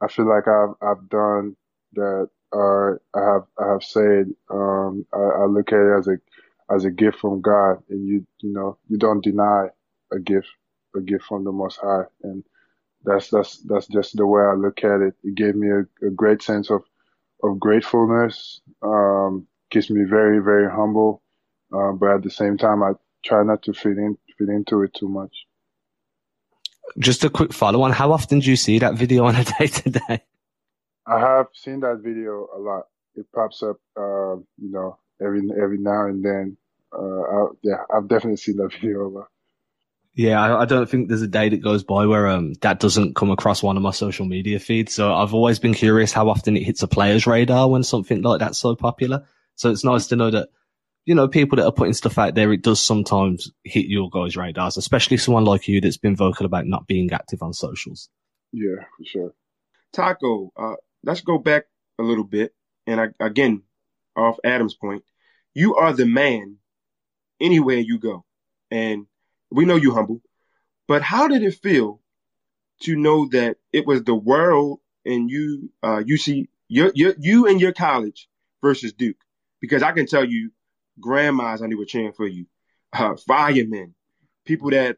[0.02, 1.56] I feel like I've I've done
[1.94, 2.30] that.
[2.54, 6.86] Uh, I have I have said um, I, I look at it as a as
[6.86, 9.68] a gift from God, and you you know you don't deny
[10.14, 10.48] a gift
[10.96, 12.44] a gift from the Most High, and
[13.04, 15.16] that's that's that's just the way I look at it.
[15.24, 16.84] It gave me a, a great sense of
[17.44, 18.62] of gratefulness.
[18.82, 21.22] Um, keeps me very very humble,
[21.74, 24.94] uh, but at the same time, I try not to fit in fit into it
[24.94, 25.46] too much.
[26.98, 27.92] Just a quick follow on.
[27.92, 30.24] How often do you see that video on a day to day?
[31.06, 32.84] I have seen that video a lot.
[33.16, 36.58] It pops up, uh, you know, every every now and then.
[36.92, 39.28] Uh, I, yeah, I've definitely seen that video a lot.
[40.16, 43.16] Yeah, I, I, don't think there's a day that goes by where um, that doesn't
[43.16, 44.94] come across one of my social media feeds.
[44.94, 48.40] So I've always been curious how often it hits a player's radar when something like
[48.40, 49.26] that's so popular.
[49.56, 50.50] So it's nice to know that,
[51.06, 54.36] you know, people that are putting stuff out there, it does sometimes hit your guys'
[54.36, 58.10] radars, especially someone like you that's been vocal about not being active on socials.
[58.52, 59.34] Yeah, for sure.
[59.96, 61.66] Tacko, uh, let's go back
[62.00, 62.54] a little bit.
[62.88, 63.64] And I, again,
[64.16, 65.04] off Adam's point,
[65.54, 66.58] you are the man
[67.40, 68.26] anywhere you go.
[68.72, 69.08] And
[69.52, 70.22] we know you humble,
[70.88, 72.02] but how did it feel
[72.82, 77.48] to know that it was the world and you, uh, you see your, your, you
[77.48, 78.28] and your college
[78.62, 79.18] versus Duke?
[79.62, 80.52] Because I can tell you,
[81.00, 82.46] grandmas only were cheering for you,
[82.94, 83.94] uh, firemen,
[84.46, 84.98] people that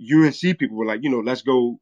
[0.00, 1.80] UNC people were like, you know, let's go,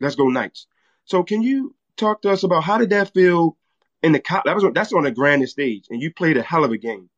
[0.00, 0.66] let's go Knights.
[1.04, 3.56] So can you talk to us about how did that feel
[4.02, 6.72] in the that was that's on the grandest stage and you played a hell of
[6.72, 7.08] a game.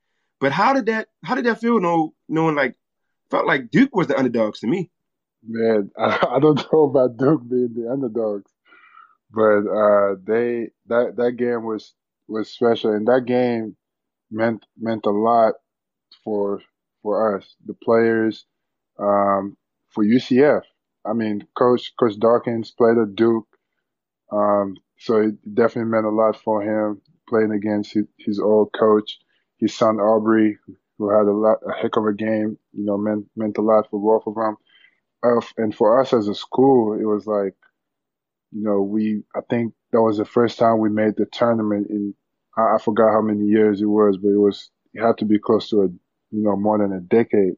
[0.40, 2.76] But how did that how did that feel knowing, knowing like
[3.30, 4.90] felt like Duke was the underdogs to me.
[5.42, 8.50] Man, I, I don't know about Duke being the underdogs,
[9.30, 11.94] but uh, they that that game was
[12.28, 13.76] was special, and that game
[14.30, 15.54] meant meant a lot
[16.24, 16.60] for
[17.02, 18.46] for us, the players,
[18.98, 19.56] um,
[19.90, 20.62] for UCF.
[21.04, 23.46] I mean, Coach Coach Dawkins played at Duke,
[24.32, 29.18] um, so it definitely meant a lot for him playing against his, his old coach.
[29.58, 30.58] His son Aubrey,
[30.98, 33.88] who had a lot, a heck of a game, you know, meant, meant a lot
[33.90, 34.56] for both of them.
[35.22, 37.54] Uh, and for us as a school, it was like,
[38.52, 42.14] you know, we, I think that was the first time we made the tournament in,
[42.56, 45.38] I, I forgot how many years it was, but it was, it had to be
[45.38, 47.56] close to a, you know, more than a decade.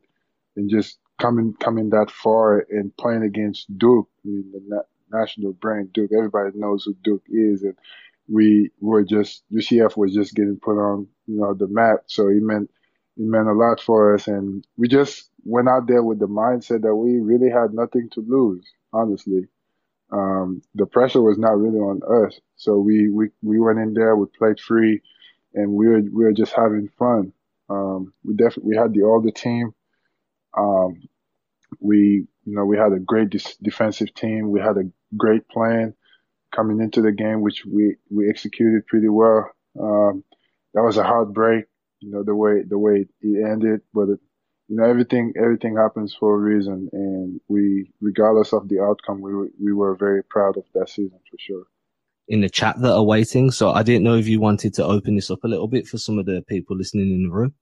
[0.57, 5.53] And just coming, coming that far and playing against Duke, I mean, the na- national
[5.53, 7.63] brand Duke, everybody knows who Duke is.
[7.63, 7.77] And
[8.29, 12.01] we were just, UCF was just getting put on, you know, the map.
[12.07, 12.71] So it meant,
[13.19, 14.29] it meant a lot for us.
[14.29, 18.25] And we just went out there with the mindset that we really had nothing to
[18.27, 19.49] lose, honestly.
[20.11, 22.41] Um, the pressure was not really on us.
[22.57, 25.03] So we, we, we went in there, we played free
[25.55, 27.33] and we were, we were just having fun.
[27.69, 29.75] Um, we definitely, we had the older team.
[30.57, 31.09] Um,
[31.81, 34.51] we, you know, we had a great defensive team.
[34.51, 35.95] We had a great plan
[36.55, 39.51] coming into the game, which we, we executed pretty well.
[39.79, 40.25] Um,
[40.73, 41.67] that was a heartbreak
[42.01, 44.21] you know the way the way it ended, but it,
[44.69, 49.33] you know everything everything happens for a reason, and we regardless of the outcome, we
[49.63, 51.65] we were very proud of that season for sure.
[52.29, 55.17] In the chat that are waiting, so I didn't know if you wanted to open
[55.17, 57.55] this up a little bit for some of the people listening in the room.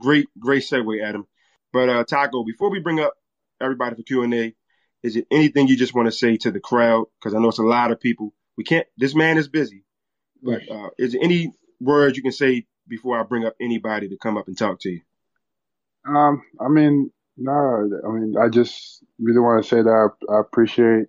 [0.00, 1.26] Great, great segue, Adam.
[1.72, 3.14] But uh, Tacko, before we bring up
[3.60, 4.54] everybody for Q and A,
[5.02, 7.06] is it anything you just want to say to the crowd?
[7.20, 8.32] Because I know it's a lot of people.
[8.56, 8.86] We can't.
[8.96, 9.84] This man is busy.
[10.42, 14.16] But uh, is there any words you can say before I bring up anybody to
[14.16, 15.00] come up and talk to you?
[16.06, 17.52] Um, I mean, no,
[18.06, 21.06] I mean, I just really want to say that I, I appreciate,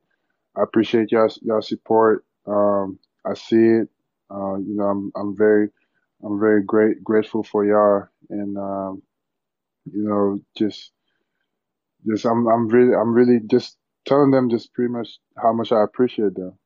[0.57, 2.25] I appreciate y'all, y'all support.
[2.47, 3.89] Um, I see it.
[4.31, 5.69] Uh, you know, I'm, I'm very,
[6.23, 9.03] I'm very great, grateful for y'all, and um,
[9.91, 10.91] you know, just,
[12.07, 15.83] just, I'm, I'm really, I'm really just telling them just pretty much how much I
[15.83, 16.57] appreciate them.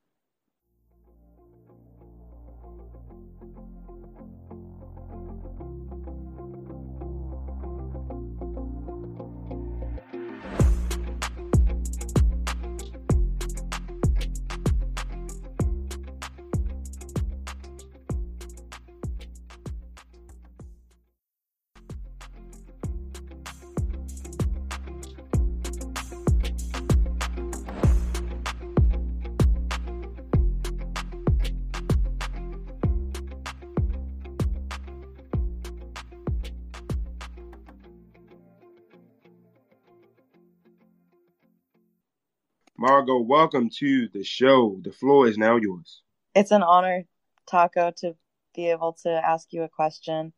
[43.08, 44.78] Margot, welcome to the show.
[44.82, 46.02] The floor is now yours.
[46.34, 47.04] It's an honor,
[47.50, 48.14] Tacko, to
[48.54, 50.34] be able to ask you a question.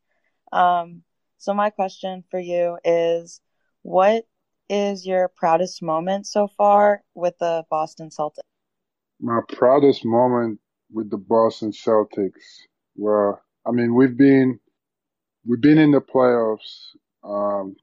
[0.52, 1.02] Um,
[1.38, 3.40] so, my question for you is
[3.82, 4.22] what
[4.68, 8.46] is your proudest moment so far with the Boston Celtics?
[9.20, 10.60] My proudest moment
[10.92, 12.60] with the Boston Celtics.
[12.94, 14.60] Well, I mean, we've been
[15.44, 16.90] we've been in the playoffs
[17.24, 17.74] um,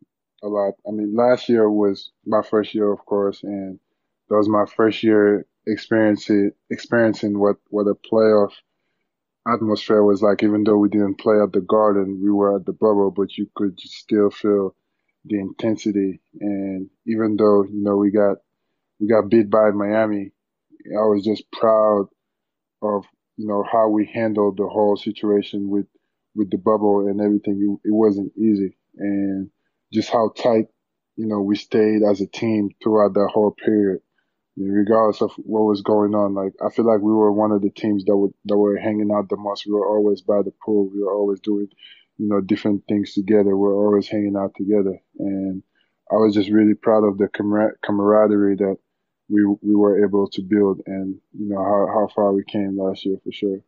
[0.41, 0.76] a lot.
[0.88, 3.82] I mean, last year was my first year, of course, and
[4.29, 8.53] that was my first year experiencing experiencing what what a playoff
[9.47, 10.43] atmosphere was like.
[10.43, 13.47] Even though we didn't play at the Garden, we were at the bubble, but you
[13.55, 14.75] could still feel
[15.25, 16.21] the intensity.
[16.39, 18.37] And even though you know we got
[18.99, 20.31] we got beat by Miami,
[20.87, 22.07] I was just proud
[22.81, 23.05] of
[23.37, 25.87] you know how we handled the whole situation with
[26.35, 27.79] with the bubble and everything.
[27.83, 29.49] It, wasn't easy, and
[29.91, 30.67] just how tight
[31.15, 34.01] you know we stayed as a team throughout that whole period.
[34.57, 37.51] I mean, regardless of what was going on, like I feel like we were one
[37.51, 39.65] of the teams that would that were hanging out the most.
[39.67, 40.89] We were always by the pool.
[40.91, 41.67] We were always doing,
[42.17, 43.55] you know, different things together.
[43.55, 45.61] We were always hanging out together, and
[46.11, 47.27] I was just really proud of the
[47.83, 48.77] camaraderie that
[49.29, 53.05] we we were able to build, and you know how how far we came last
[53.05, 53.59] year for sure.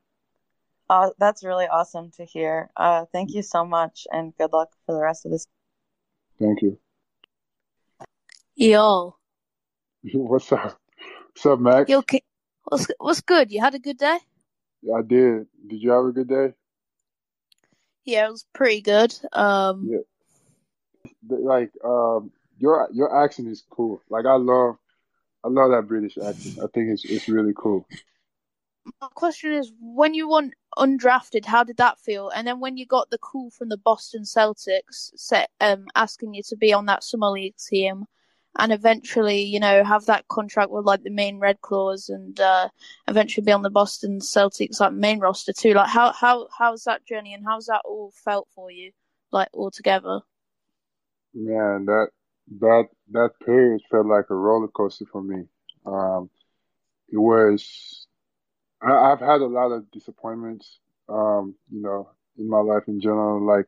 [0.89, 2.71] Uh, that's really awesome to hear.
[2.75, 5.45] Uh, thank you so much, and good luck for the rest of this.
[6.39, 6.79] Thank you.
[8.55, 9.18] Yo.
[10.13, 10.79] What's up?
[11.33, 11.89] What's up, Max?
[11.89, 12.01] Yo,
[12.63, 13.51] what's what's good?
[13.51, 14.17] You had a good day?
[14.81, 15.47] Yeah, I did.
[15.67, 16.53] Did you have a good day?
[18.05, 19.13] Yeah, it was pretty good.
[19.33, 21.09] Um, yeah.
[21.27, 24.01] Like, um, your your accent is cool.
[24.09, 24.77] Like, I love
[25.43, 26.59] I love that British accent.
[26.59, 27.85] I think it's it's really cool.
[29.01, 32.29] My question is, when you went undrafted, how did that feel?
[32.29, 36.43] And then when you got the call from the Boston Celtics, set, um, asking you
[36.43, 38.05] to be on that summer league team,
[38.57, 42.69] and eventually, you know, have that contract with like the main Red Claws, and uh,
[43.07, 45.73] eventually be on the Boston Celtics like main roster too.
[45.73, 48.91] Like, how how how's that journey, and how's that all felt for you,
[49.31, 50.21] like all together?
[51.33, 52.07] Man, that
[52.59, 55.43] that that period felt like a roller coaster for me.
[55.85, 56.29] Um,
[57.09, 58.07] it was.
[58.81, 63.45] I, have had a lot of disappointments, um, you know, in my life in general.
[63.45, 63.67] Like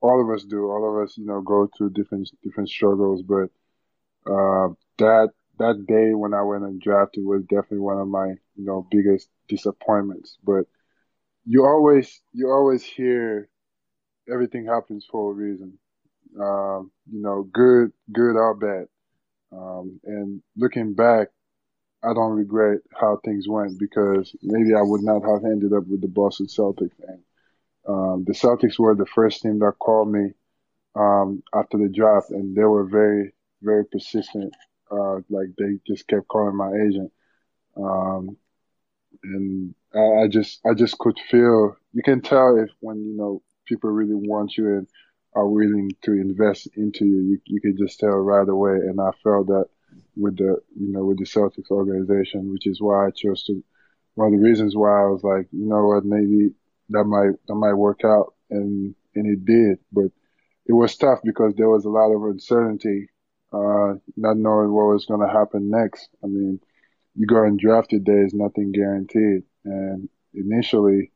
[0.00, 0.70] all of us do.
[0.70, 3.22] All of us, you know, go through different different struggles.
[3.22, 3.50] But
[4.26, 8.64] uh, that that day when I went and drafted was definitely one of my you
[8.64, 10.36] know biggest disappointments.
[10.44, 10.64] But
[11.46, 13.48] you always you always hear
[14.30, 15.78] everything happens for a reason
[16.40, 18.86] um, you know, good, good or bad.
[19.52, 21.28] Um, and looking back,
[22.02, 26.00] I don't regret how things went because maybe I would not have ended up with
[26.00, 26.98] the Boston Celtics.
[27.06, 27.22] And
[27.86, 30.30] um, the Celtics were the first team that called me
[30.94, 33.32] um, after the draft, and they were very,
[33.62, 34.52] very persistent.
[34.90, 37.10] Uh, like they just kept calling my agent,
[37.76, 38.36] um,
[39.24, 41.76] and I, I just, I just could feel.
[41.92, 44.86] You can tell if when you know people really want you and
[45.34, 47.20] are willing to invest into you.
[47.22, 48.72] You, you could just tell right away.
[48.72, 49.66] And I felt that
[50.16, 53.62] with the, you know, with the Celtics organization, which is why I chose to,
[54.14, 56.50] one of the reasons why I was like, you know what, maybe
[56.90, 58.34] that might, that might work out.
[58.50, 60.10] And, and it did, but
[60.66, 63.08] it was tough because there was a lot of uncertainty,
[63.52, 66.08] uh, not knowing what was going to happen next.
[66.24, 66.60] I mean,
[67.14, 69.44] you go and draft it, there is nothing guaranteed.
[69.64, 71.12] And initially,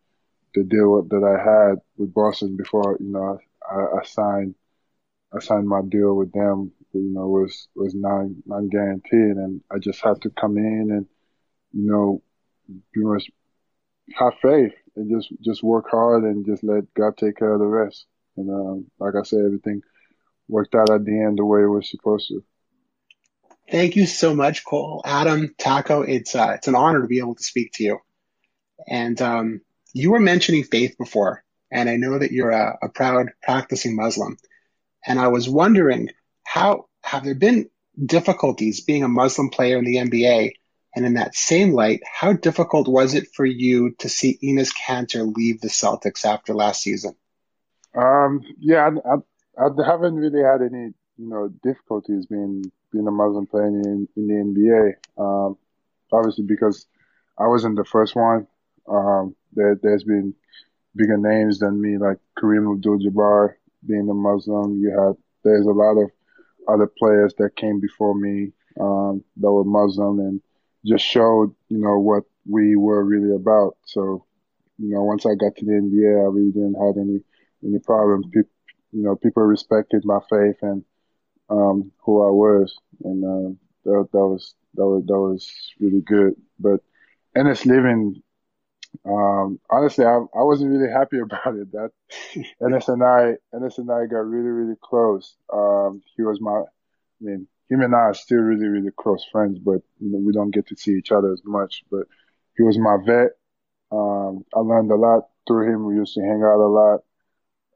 [0.54, 3.38] the deal that I had with Boston before, you know,
[3.70, 4.54] I, I signed
[5.34, 6.72] I signed my deal with them.
[6.92, 11.06] You know, was was non non guaranteed, and I just had to come in and
[11.72, 12.22] you know,
[12.92, 13.30] pretty much
[14.14, 17.66] have faith and just just work hard and just let God take care of the
[17.66, 18.06] rest.
[18.36, 19.82] And um, like I said, everything
[20.48, 22.44] worked out at the end the way it was supposed to.
[23.70, 26.02] Thank you so much, Cole, Adam, Tacko.
[26.02, 27.98] It's uh, it's an honor to be able to speak to you.
[28.88, 29.60] And um,
[29.92, 34.36] you were mentioning faith before, and I know that you're a, a proud practicing Muslim.
[35.04, 36.10] And I was wondering
[36.44, 37.68] how have there been
[38.04, 40.52] difficulties being a Muslim player in the NBA?
[40.94, 45.30] And in that same light, how difficult was it for you to see Enes Kanter
[45.30, 47.14] leave the Celtics after last season?
[47.94, 49.16] Um, yeah, I, I,
[49.58, 54.26] I, haven't really had any, you know, difficulties being being a Muslim player in, in
[54.28, 54.92] the NBA.
[55.18, 55.56] Um,
[56.12, 56.86] obviously because
[57.38, 58.46] I wasn't the first one.
[58.88, 60.34] Um, there, there's been
[60.94, 63.54] bigger names than me, like Kareem Abdul-Jabbar
[63.86, 64.80] being a Muslim.
[64.80, 66.10] You had there's a lot of
[66.68, 70.40] other players that came before me um, that were Muslim and
[70.84, 73.76] just showed you know what we were really about.
[73.84, 74.24] So
[74.78, 77.20] you know once I got to the NBA, I really didn't have any
[77.64, 78.22] any problem.
[78.30, 78.50] People,
[78.96, 80.84] you know, people respected my faith and
[81.50, 86.34] um, who I was, and uh, that, that was that was that was really good.
[86.58, 86.80] But
[87.36, 88.22] Enes living
[89.04, 91.72] um, honestly, I, I wasn't really happy about it.
[91.72, 91.90] That
[92.62, 95.36] Enes and I, Enes and I got really, really close.
[95.52, 96.64] Um, he was my, I
[97.20, 100.54] mean, him and I are still really, really close friends, but you know, we don't
[100.54, 101.84] get to see each other as much.
[101.90, 102.06] But
[102.56, 103.32] he was my vet.
[103.90, 105.86] Um, I learned a lot through him.
[105.86, 107.00] We used to hang out a lot.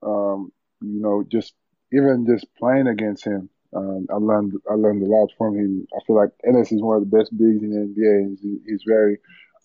[0.03, 1.55] Um, you know, just
[1.93, 5.87] even just playing against him, um, I learned I learned a lot from him.
[5.95, 8.31] I feel like Enes is one of the best bigs in the NBA.
[8.31, 9.19] He's, he's very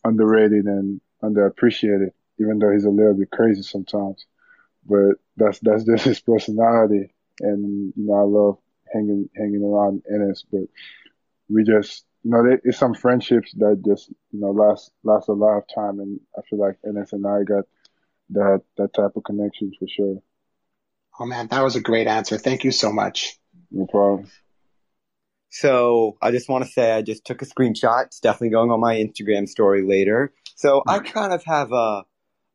[0.04, 4.26] underrated and underappreciated, even though he's a little bit crazy sometimes.
[4.86, 8.58] But that's that's just his personality, and you know I love
[8.94, 10.44] hanging hanging around Enes.
[10.52, 10.68] But
[11.50, 16.00] we just you know it's some friendships that just you know last last a lifetime,
[16.00, 17.66] and I feel like Enes and I got
[18.32, 20.22] that that type of connection for sure.
[21.20, 22.38] Oh man, that was a great answer.
[22.38, 23.38] Thank you so much.
[23.72, 24.30] No problem.
[25.50, 28.08] So I just want to say I just took a screenshot.
[28.08, 30.34] It's definitely going on my Instagram story later.
[30.56, 32.04] So I kind of have a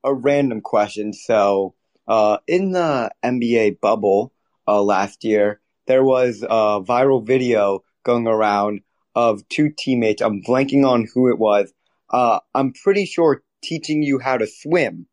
[0.04, 1.12] a random question.
[1.12, 1.74] So
[2.08, 4.32] uh, in the NBA bubble
[4.66, 8.80] uh, last year, there was a viral video going around
[9.14, 10.22] of two teammates.
[10.22, 11.72] I'm blanking on who it was.
[12.08, 15.06] Uh, I'm pretty sure teaching you how to swim,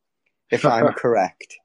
[0.51, 1.55] if I'm correct.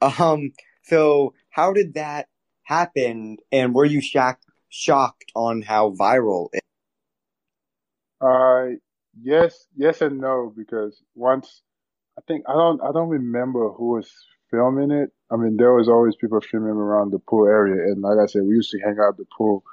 [0.00, 0.52] Um,
[0.86, 2.28] so how did that
[2.64, 6.62] happen, and were you shocked shocked on how viral it?
[8.20, 8.76] Uh,
[9.20, 11.62] yes, yes and no because once
[12.18, 14.10] I think I don't I don't remember who was
[14.50, 15.10] filming it.
[15.30, 18.42] I mean, there was always people filming around the pool area, and like I said,
[18.42, 19.64] we used to hang out at the pool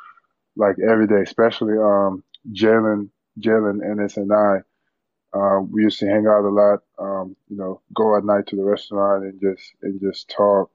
[0.56, 3.10] like every day, especially um Jalen,
[3.40, 4.58] Jalen, Enes, and I.
[5.36, 6.80] Uh, we used to hang out a lot.
[7.00, 10.70] Um, you know, go at night to the restaurant and just and just talk.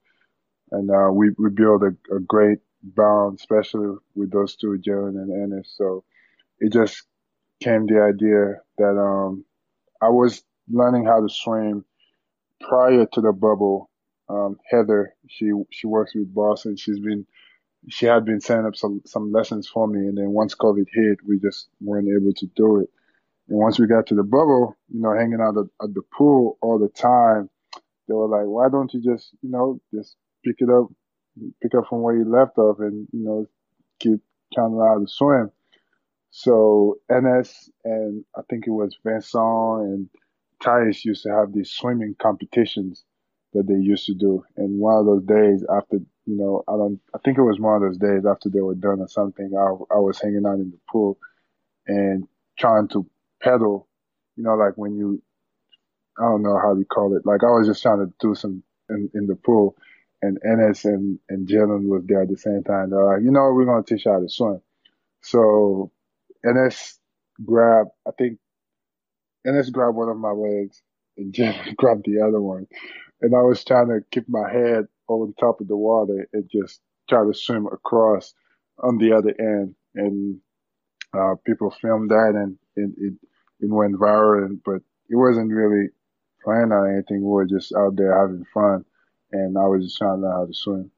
[0.70, 5.52] And uh, we we built a, a great bond, especially with those two, Jalen and
[5.52, 5.66] Enes.
[5.76, 6.04] So
[6.58, 7.04] it just
[7.60, 9.44] came the idea that um,
[10.00, 11.84] I was learning how to swim
[12.60, 13.90] prior to the bubble.
[14.28, 16.76] Um, Heather, she she works with Boston.
[16.76, 17.26] She's been
[17.88, 21.18] she had been setting up some some lessons for me, and then once COVID hit,
[21.26, 22.90] we just weren't able to do it.
[23.48, 26.58] And once we got to the bubble, you know, hanging out at, at the pool
[26.60, 27.48] all the time,
[28.06, 30.88] they were like, "Why don't you just, you know, just pick it up,
[31.62, 33.46] pick up from where you left off, and you know,
[34.00, 34.20] keep
[34.54, 35.50] trying to learn how to swim?"
[36.30, 40.08] So Enes and I think it was Vincent and
[40.62, 43.04] Thais used to have these swimming competitions
[43.54, 44.44] that they used to do.
[44.56, 47.76] And one of those days after, you know, I don't, I think it was one
[47.76, 50.70] of those days after they were done or something, I, I was hanging out in
[50.70, 51.18] the pool
[51.86, 52.26] and
[52.58, 53.06] trying to
[53.40, 53.88] pedal,
[54.36, 55.22] you know, like when you,
[56.18, 57.24] I don't know how you call it.
[57.24, 59.76] Like I was just trying to do some in, in the pool
[60.22, 62.90] and Enes and, and Jalen was there at the same time.
[62.90, 64.60] They're like, you know, we're going to teach you how to swim.
[65.22, 65.92] So
[66.44, 66.94] Enes
[67.44, 68.38] grabbed, I think
[69.46, 70.82] Enes grabbed one of my legs
[71.16, 72.66] and Jalen grabbed the other one.
[73.20, 76.80] And I was trying to keep my head on top of the water and just
[77.08, 78.34] try to swim across
[78.78, 79.74] on the other end.
[79.94, 80.40] And
[81.16, 83.14] uh, people filmed that and it, it,
[83.60, 85.88] it went viral, but it wasn't really
[86.44, 87.22] planned on anything.
[87.22, 88.84] We were just out there having fun.
[89.32, 90.90] And I was just trying to learn how to swim.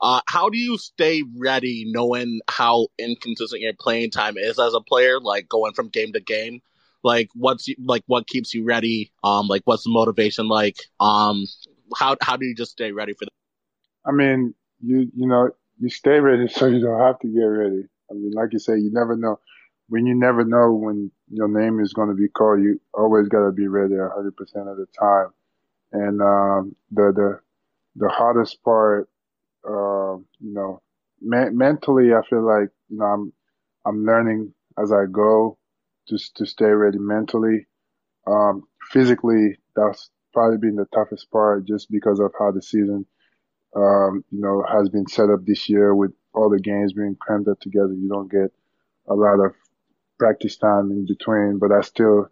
[0.00, 4.80] Uh, how do you stay ready knowing how inconsistent your playing time is as a
[4.80, 6.60] player, like going from game to game?
[7.02, 9.12] Like what's like what keeps you ready?
[9.24, 10.76] Um, like what's the motivation like?
[11.00, 11.46] Um,
[11.96, 14.08] how how do you just stay ready for that?
[14.08, 17.84] I mean, you you know, you stay ready so you don't have to get ready.
[18.10, 19.38] I mean, like you say, you never know.
[19.88, 23.46] When you never know when your name is going to be called, you always got
[23.46, 25.28] to be ready 100% of the time.
[25.92, 27.40] And um, the the
[27.96, 29.08] the hardest part,
[29.68, 30.82] uh, you know,
[31.20, 33.32] me- mentally, I feel like you know I'm
[33.86, 35.58] I'm learning as I go
[36.08, 37.66] just to stay ready mentally.
[38.26, 43.06] Um, physically, that's probably been the toughest part just because of how the season,
[43.76, 47.48] um, you know, has been set up this year with all the games being crammed
[47.48, 47.92] up together.
[47.92, 48.52] You don't get
[49.08, 49.54] a lot of
[50.18, 52.28] practice time in between, but I still,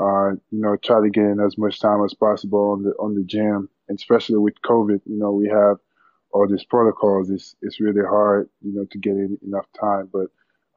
[0.00, 3.14] uh, you know, try to get in as much time as possible on the, on
[3.14, 5.76] the gym, and especially with COVID, you know, we have
[6.32, 7.30] all these protocols.
[7.30, 10.28] It's, it's really hard, you know, to get in enough time, but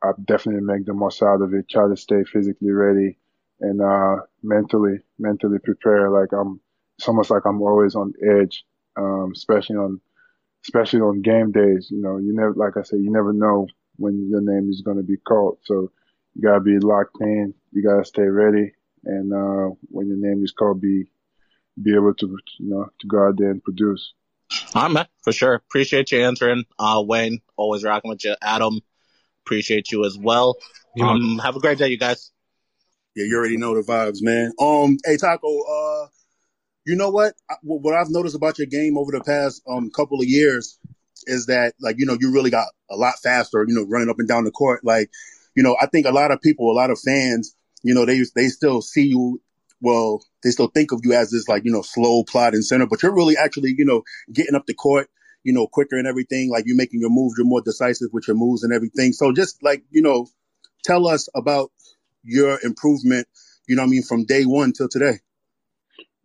[0.03, 1.69] I definitely make the most out of it.
[1.69, 3.17] Try to stay physically ready
[3.61, 6.09] and uh, mentally mentally prepare.
[6.09, 6.59] Like I'm,
[6.97, 8.65] it's almost like I'm always on edge,
[8.97, 10.01] um, especially on
[10.65, 11.88] especially on game days.
[11.89, 14.97] You know, you never like I said, you never know when your name is going
[14.97, 15.59] to be called.
[15.63, 15.91] So
[16.36, 17.53] you gotta be locked in.
[17.71, 18.74] You gotta stay ready,
[19.06, 21.06] and uh, when your name is called, be
[21.82, 24.14] be able to you know to go out there and produce.
[24.76, 25.56] All right, man, for sure.
[25.56, 27.41] Appreciate you answering, uh, Wayne.
[27.56, 28.80] Always rocking with you, Adam.
[29.45, 30.58] Appreciate you as well.
[31.01, 32.32] Um, have a great day, you guys.
[33.16, 34.51] Yeah, you already know the vibes, man.
[34.60, 36.08] Um, hey Tacko, uh,
[36.86, 37.34] you know what?
[37.62, 40.78] What I've noticed about your game over the past um couple of years
[41.26, 43.66] is that like you know you really got a lot faster.
[43.68, 44.84] You know, running up and down the court.
[44.84, 45.10] Like,
[45.56, 48.21] you know, I think a lot of people, a lot of fans you know, they
[48.36, 49.41] they still see you.
[49.81, 53.03] Well, they still think of you as this like you know slow plodding center, but
[53.03, 55.09] you're really actually you know getting up the court,
[55.43, 56.49] you know, quicker and everything.
[56.49, 59.11] Like you're making your moves, you're more decisive with your moves and everything.
[59.11, 60.27] So just like you know,
[60.84, 61.71] tell us about
[62.23, 63.27] your improvement.
[63.67, 65.19] You know, I mean, from day one till today.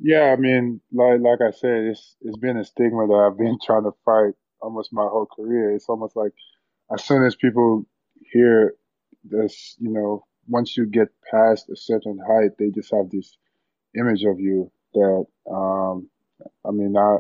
[0.01, 3.59] Yeah, I mean, like like I said, it's it's been a stigma that I've been
[3.65, 5.75] trying to fight almost my whole career.
[5.75, 6.33] It's almost like
[6.93, 7.85] as soon as people
[8.33, 8.75] hear
[9.25, 13.37] this, you know, once you get past a certain height, they just have this
[13.99, 16.09] image of you that, um,
[16.67, 17.17] I mean, I,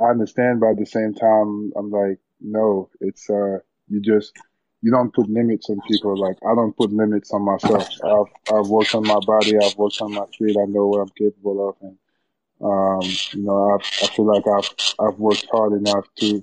[0.00, 4.32] I understand, but at the same time, I'm like, no, it's, uh, you just,
[4.82, 6.16] you don't put limits on people.
[6.16, 7.88] Like I don't put limits on myself.
[8.04, 9.56] I've, I've worked on my body.
[9.58, 10.56] I've worked on my feet.
[10.56, 11.76] I know what I'm capable of.
[11.80, 11.98] And,
[12.62, 13.00] um,
[13.32, 14.70] you know, I, I feel like I've,
[15.00, 16.42] I've worked hard enough to,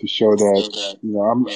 [0.00, 1.46] to show that, you know, I'm,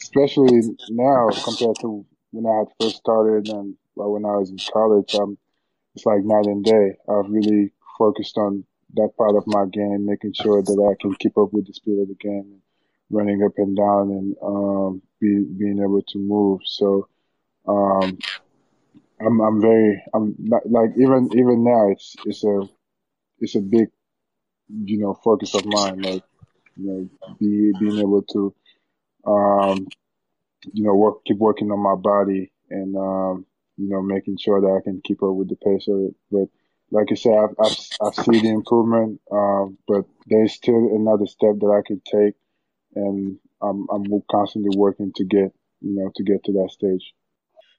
[0.00, 0.60] especially
[0.90, 2.04] now compared to
[2.34, 5.38] when I first started and when I was in college, um,
[5.94, 6.96] it's like night and day.
[7.08, 8.64] I've really focused on
[8.94, 12.00] that part of my game, making sure that I can keep up with the speed
[12.00, 12.60] of the game,
[13.10, 16.60] running up and down, and um, be, being able to move.
[16.64, 17.08] So
[17.68, 18.18] um,
[19.20, 22.62] I'm I'm very I'm not, like even even now it's it's a
[23.38, 23.88] it's a big
[24.68, 26.02] you know focus of mine.
[26.02, 26.24] Like
[26.76, 28.54] you know be being able to
[29.26, 29.86] um,
[30.72, 33.46] you know, work, keep working on my body and, um,
[33.76, 36.14] you know, making sure that I can keep up with the pace of it.
[36.30, 36.48] But
[36.90, 41.58] like I said, I've, I've, I see the improvement, um, but there's still another step
[41.60, 42.34] that I can take
[42.94, 47.14] and I'm, I'm constantly working to get, you know, to get to that stage.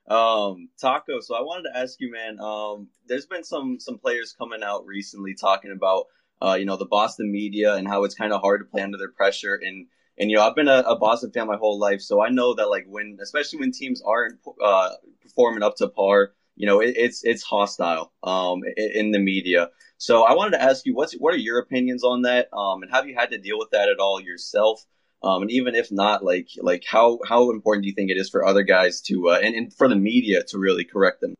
[0.08, 4.34] Um, Tacko, so I wanted to ask you, man, um, there's been some, some players
[4.38, 6.06] coming out recently talking about,
[6.42, 8.98] uh, you know, the Boston media and how it's kind of hard to play under
[8.98, 9.86] their pressure and,
[10.18, 12.54] and you know, I've been a, a, Boston fan my whole life, so I know
[12.54, 14.90] that like when, especially when teams aren't uh,
[15.20, 19.70] performing up to par, you know, it, it's it's hostile um, in, the media.
[19.98, 22.48] So I wanted to ask you, what's what are your opinions on that?
[22.52, 24.84] Um, and have you had to deal with that at all yourself?
[25.22, 28.30] Um, and even if not, like like how how important do you think it is
[28.30, 31.34] for other guys to uh, and, and for the media to really correct them?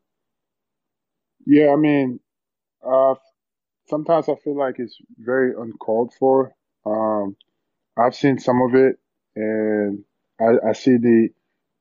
[1.46, 2.20] Yeah, I mean,
[2.86, 3.14] uh,
[3.88, 6.52] sometimes I feel like it's very uncalled for.
[6.84, 7.36] Um,
[7.98, 8.96] I've seen some of it,
[9.36, 10.04] and
[10.40, 11.30] I, I see the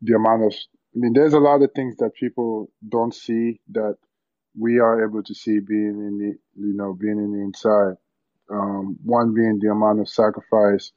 [0.02, 0.54] the amount of.
[0.54, 3.98] I mean, there's a lot of things that people don't see that
[4.60, 7.98] we are able to see being in the, you know, being in the inside.
[8.52, 10.92] Um, one being the amount of sacrifice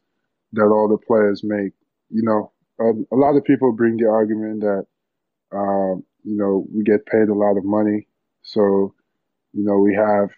[0.55, 1.73] that all the players make.
[2.11, 4.87] You know, a, a lot of people bring the argument that,
[5.53, 8.09] um, you know, we get paid a lot of money,
[8.43, 8.95] so,
[9.55, 10.31] you know, we have,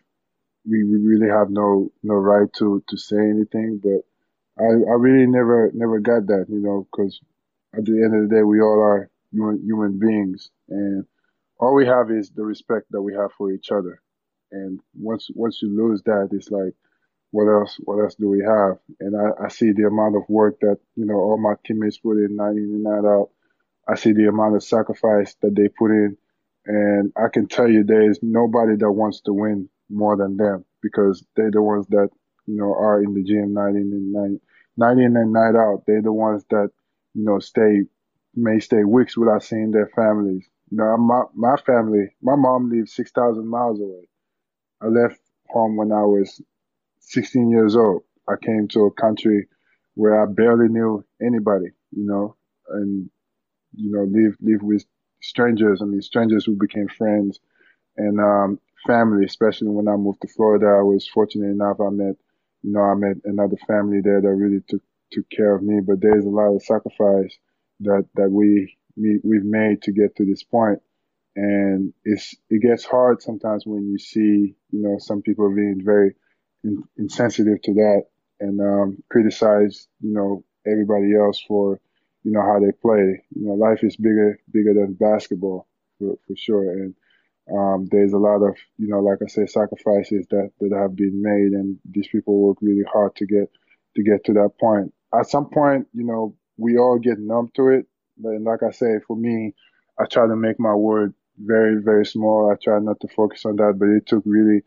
[0.69, 4.03] we, we really have no no right to to say anything, but
[4.61, 7.21] I, I really never never got that, you know, because
[7.77, 11.07] at the end of the day, we all are human human beings, and
[11.61, 14.03] all we have is the respect that we have for each other.
[14.53, 16.75] And once once you lose that, it's like,
[17.33, 17.79] what else?
[17.85, 18.79] What else do we have?
[19.01, 22.19] And I, I see the amount of work that you know all my teammates put
[22.19, 23.31] in night in and night out.
[23.89, 26.17] I see the amount of sacrifice that they put in,
[26.67, 30.65] and I can tell you there is nobody that wants to win more than them
[30.83, 32.11] because they're the ones that
[32.47, 34.41] you know are in the gym night in and night
[34.77, 35.85] night in and night out.
[35.87, 36.71] They're the ones that,
[37.15, 37.83] you know, stay,
[38.35, 40.49] may stay weeks without seeing their families.
[40.71, 44.09] You know, my, my family, my mom lives 6,000 miles away.
[44.83, 46.41] I left home when I was
[47.01, 48.03] 16 years old.
[48.29, 49.49] I came to a country
[49.95, 52.37] where I barely knew anybody, you know,
[52.69, 53.11] and,
[53.75, 54.85] you know, live, live with
[55.23, 55.83] strangers.
[55.83, 57.41] I mean, strangers who became friends
[57.97, 60.67] and, um, family, especially when I moved to Florida.
[60.67, 61.81] I was fortunate enough.
[61.81, 62.17] I met
[62.63, 64.83] you know, I met another family there that really took
[65.13, 65.81] took care of me.
[65.87, 67.37] But there's a lot of sacrifice
[67.81, 70.79] that that we, we we've made to get to this point.
[70.79, 70.81] point,
[71.37, 76.15] and it's it gets hard sometimes when you see you know some people being very
[76.65, 78.05] in, insensitive to that
[78.41, 81.81] and um, criticize you know everybody else for
[82.25, 83.23] you know how they play.
[83.35, 85.67] You know, life is bigger bigger than basketball
[85.99, 86.95] for for sure, and
[87.53, 91.23] um, there's a lot of, you know, like I say, sacrifices that, that have been
[91.23, 93.51] made and these people work really hard to get,
[93.97, 94.93] to get to that point.
[95.19, 97.87] At some point, you know, we all get numb to it.
[98.19, 99.55] But like I say, for me,
[99.99, 102.51] I try to make my word very, very small.
[102.51, 104.63] I try not to focus on that, but it took really,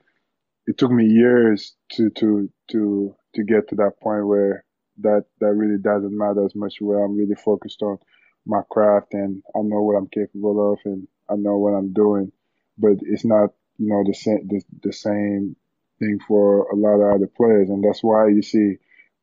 [0.67, 4.65] it took me years to, to, to, to get to that point where
[4.99, 7.97] that, that really doesn't matter as much where I'm really focused on
[8.45, 12.31] my craft and I know what I'm capable of and I know what I'm doing
[12.78, 15.55] but it's not you know the same the, the same
[15.99, 18.76] thing for a lot of other players, and that's why you see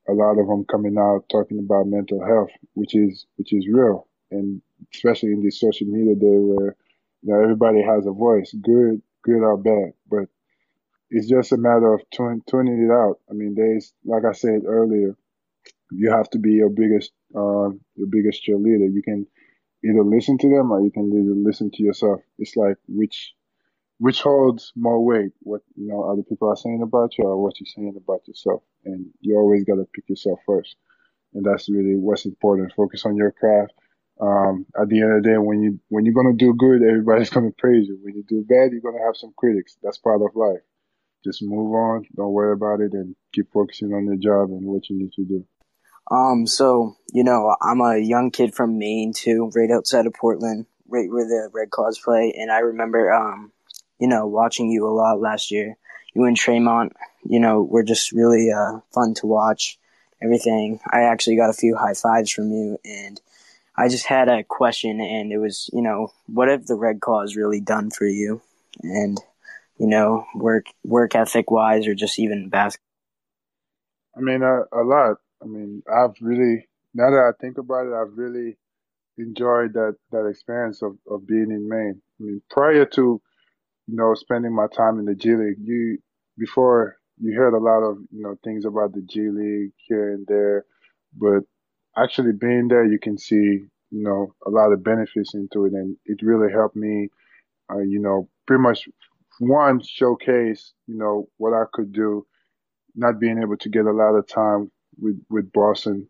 [0.08, 4.06] a lot of them coming out talking about mental health, which is which is real,
[4.30, 4.62] and
[4.94, 6.76] especially in this social media day where
[7.22, 10.28] you know, everybody has a voice, good, good or bad, but
[11.10, 13.18] it's just a matter of tuning, tuning it out.
[13.28, 15.16] I mean, there's, like I said earlier,
[15.90, 18.92] you have to be your biggest, uh, your biggest cheerleader.
[18.92, 19.26] You can
[19.84, 22.20] either listen to them or you can either listen to yourself.
[22.38, 23.34] It's like which,
[24.00, 27.60] which holds more weight, what, you know, other people are saying about you or what
[27.60, 28.62] you're saying about yourself.
[28.84, 30.74] And you always got to pick yourself first.
[31.34, 32.72] And that's really what's important.
[32.74, 33.72] Focus on your craft.
[34.20, 36.82] Um, at the end of the day, when you, when you're going to do good,
[36.82, 37.98] everybody's going to praise you.
[38.02, 39.76] When you do bad, you're going to have some critics.
[39.82, 40.60] That's part of life
[41.24, 42.06] just move on.
[42.16, 45.24] Don't worry about it and keep focusing on your job and what you need to
[45.24, 45.44] do.
[46.10, 50.66] Um, so, you know, I'm a young kid from Maine too, right outside of Portland,
[50.88, 52.34] right where the Red Claws play.
[52.36, 53.52] And I remember, um,
[54.00, 55.76] you know, watching you a lot last year.
[56.14, 56.92] You and Tremont,
[57.24, 59.78] you know, were just really, uh, fun to watch.
[60.22, 60.80] Everything.
[60.92, 63.18] I actually got a few high fives from you and
[63.76, 67.36] I just had a question and it was, you know, what have the Red Claws
[67.36, 68.42] really done for you?
[68.82, 69.18] And
[69.78, 72.84] you know, work work ethic wise, or just even basketball?
[74.14, 75.16] I mean, a, a lot.
[75.42, 78.58] I mean, I've really now that I think about it, I've really
[79.16, 82.02] enjoyed that that experience of of being in Maine.
[82.20, 83.22] I mean, prior to
[83.90, 85.98] you know spending my time in the G League, you
[86.38, 90.26] before you heard a lot of you know things about the G League here and
[90.26, 90.64] there,
[91.16, 91.42] but
[91.96, 93.34] actually being there, you can see
[93.90, 97.08] you know a lot of benefits into it, and it really helped me.
[97.72, 98.88] Uh, you know, pretty much
[99.38, 102.26] one showcase, you know, what I could do,
[102.96, 104.70] not being able to get a lot of time
[105.00, 106.08] with, with Boston.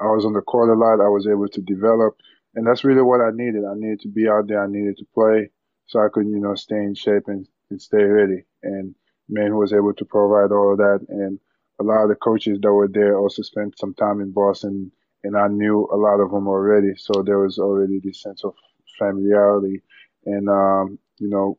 [0.00, 1.04] I was on the court a lot.
[1.04, 2.16] I was able to develop
[2.54, 3.64] and that's really what I needed.
[3.64, 4.62] I needed to be out there.
[4.62, 5.50] I needed to play
[5.88, 8.44] so I could, you know, stay in shape and, and stay ready.
[8.62, 8.94] And
[9.28, 11.04] man was able to provide all of that.
[11.08, 11.40] And
[11.80, 14.92] a lot of the coaches that were there also spent some time in Boston
[15.24, 16.94] and I knew a lot of them already.
[16.96, 18.54] So there was already this sense of
[18.98, 19.82] familiarity.
[20.24, 21.58] And, um, you know,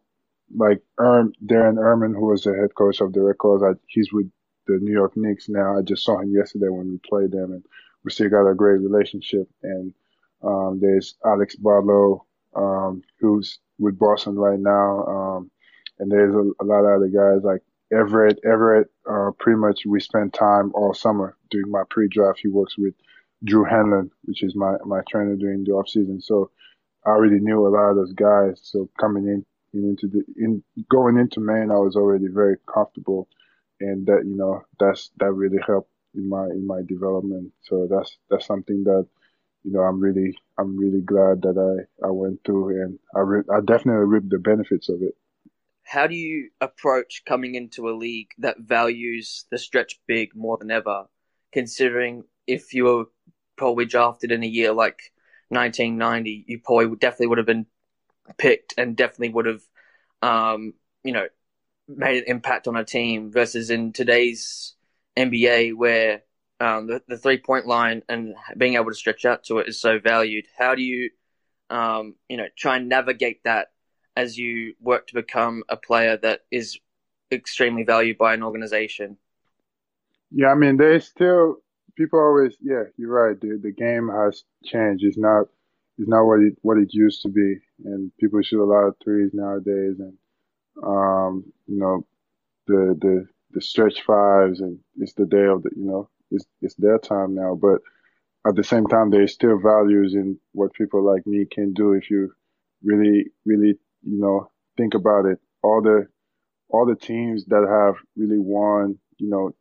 [0.56, 4.32] like Erm, Darren Erman, who was the head coach of the Red I, he's with
[4.68, 5.78] the New York Knicks now.
[5.78, 7.64] I just saw him yesterday when we played them, and
[8.04, 9.48] we still got a great relationship.
[9.64, 9.94] And
[10.44, 12.26] um, there's Alex Barlow,
[12.56, 15.52] um, who's with Boston right now, um,
[16.00, 18.39] and there's a, a, lot of other guys like Everett.
[18.45, 22.39] Everett, uh, pretty much we spent time all summer doing my pre-draft.
[22.41, 22.93] He works with
[23.43, 26.22] Drew Hanlen, which is my my trainer during the off season.
[26.22, 26.52] So
[27.06, 28.60] I already knew a lot of those guys.
[28.64, 33.28] So coming in into the in going into Maine, I was already very comfortable,
[33.80, 37.52] and that you know that's that really helped in my in my development.
[37.62, 39.08] So that's that's something that
[39.64, 43.49] you know I'm really I'm really glad that I I went through, and I re-
[43.53, 45.16] I definitely reaped the benefits of it.
[45.84, 50.70] How do you approach coming into a league that values the stretch big more than
[50.70, 51.05] ever,
[51.51, 53.05] considering if you were
[53.57, 55.12] probably drafted in a year like
[55.49, 57.66] 1990, you probably definitely would have been
[58.38, 59.62] picked and definitely would have,
[60.22, 61.28] um, you know,
[61.88, 64.76] made an impact on a team versus in today's
[65.18, 66.22] NBA where
[66.60, 69.80] um, the, the three point line and being able to stretch out to it is
[69.80, 70.45] so valued.
[70.57, 71.10] How do you,
[71.70, 73.68] um, you know, try and navigate that
[74.16, 76.78] as you work to become a player that is
[77.32, 79.18] extremely valued by an organization?
[80.32, 81.57] Yeah, I mean, there's still
[81.97, 82.55] people always.
[82.62, 83.39] Yeah, you're right.
[83.39, 85.03] The the game has changed.
[85.03, 85.47] It's not
[85.97, 88.95] is not what it what it used to be, and people shoot a lot of
[89.03, 90.18] threes nowadays, and
[90.84, 92.05] um, you know,
[92.68, 96.76] the the the stretch fives, and it's the day of the you know, it's it's
[96.76, 97.56] their time now.
[97.56, 97.80] But
[98.48, 102.10] at the same time, there's still values in what people like me can do if
[102.10, 102.34] you
[102.84, 105.40] really really you know think about it.
[105.64, 106.08] All the
[106.70, 109.52] all the teams that have really won, you know,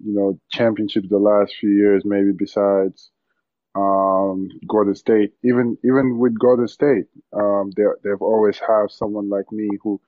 [0.00, 3.10] you know, championships the last few years, maybe besides
[3.74, 5.32] um, Golden State.
[5.44, 10.00] Even even with Golden State, um, they they've always have someone like me who,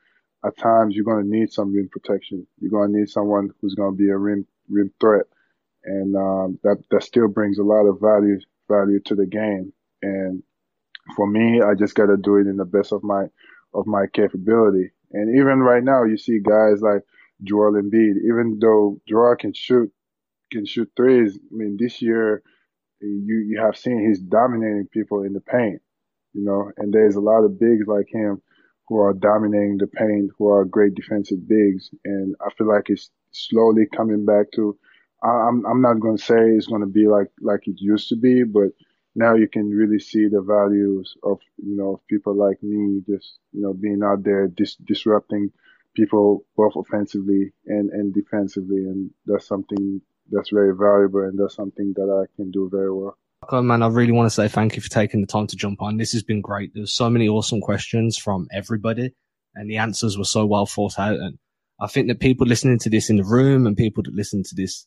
[0.45, 2.47] at times, you're gonna need some rim protection.
[2.61, 5.27] You're gonna need someone who's gonna be a rim rim threat,
[5.87, 9.73] and um, that that still brings a lot of value value to the game.
[10.03, 10.43] And
[11.15, 13.27] for me, I just gotta do it in the best of my
[13.75, 14.91] of my capability.
[15.13, 17.03] And even right now, you see guys like
[17.43, 18.17] Joel Embiid.
[18.27, 19.93] Even though Joel can shoot
[20.51, 22.43] can shoot threes, I mean this year
[23.01, 25.81] you you have seen he's dominating people in the paint,
[26.33, 28.43] you know, and there's a lot of bigs like him
[28.89, 33.11] who are dominating the paint, who are great defensive bigs, and I feel like it's
[33.33, 34.77] slowly coming back to.
[35.23, 38.17] I'm I'm not going to say it's going to be like like it used to
[38.17, 38.69] be, but
[39.15, 43.63] now you can really see the values of you know people like me just you
[43.63, 45.51] know being out there dis- disrupting
[45.95, 50.01] people both offensively and and defensively, and that's something
[50.31, 53.17] that's very valuable and that's something that I can do very well.
[53.51, 55.81] Oh, man, I really want to say thank you for taking the time to jump
[55.81, 55.99] on.
[55.99, 56.73] This has been great.
[56.75, 59.15] There's so many awesome questions from everybody,
[59.55, 61.19] and the answers were so well thought out.
[61.21, 61.39] And
[61.81, 64.55] I think that people listening to this in the room and people that listen to
[64.55, 64.85] this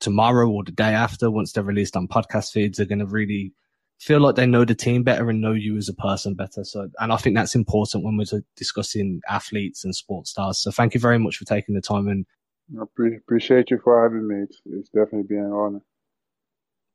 [0.00, 3.52] tomorrow or the day after, once they're released on podcast feeds, are going to really
[3.98, 6.64] feel like they know the team better and know you as a person better.
[6.64, 10.58] So, and I think that's important when we're discussing athletes and sports stars.
[10.58, 12.24] So thank you very much for taking the time and
[12.78, 14.44] I pre- appreciate you for having me.
[14.44, 15.80] It's, it's definitely been an honor.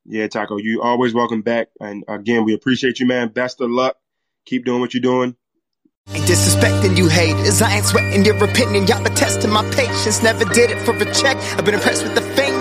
[0.04, 1.68] Yeah, Tacko, you always welcome back.
[1.80, 3.28] And again, we appreciate you, man.
[3.28, 3.96] Best of luck.
[4.46, 5.36] Keep doing what you're doing.
[6.10, 7.60] Ain't disrespecting you haters.
[7.60, 8.86] I ain't sweating your opinion.
[8.86, 10.22] Y'all been testing my patience.
[10.22, 11.36] Never did it for a check.
[11.58, 12.25] I've been impressed with the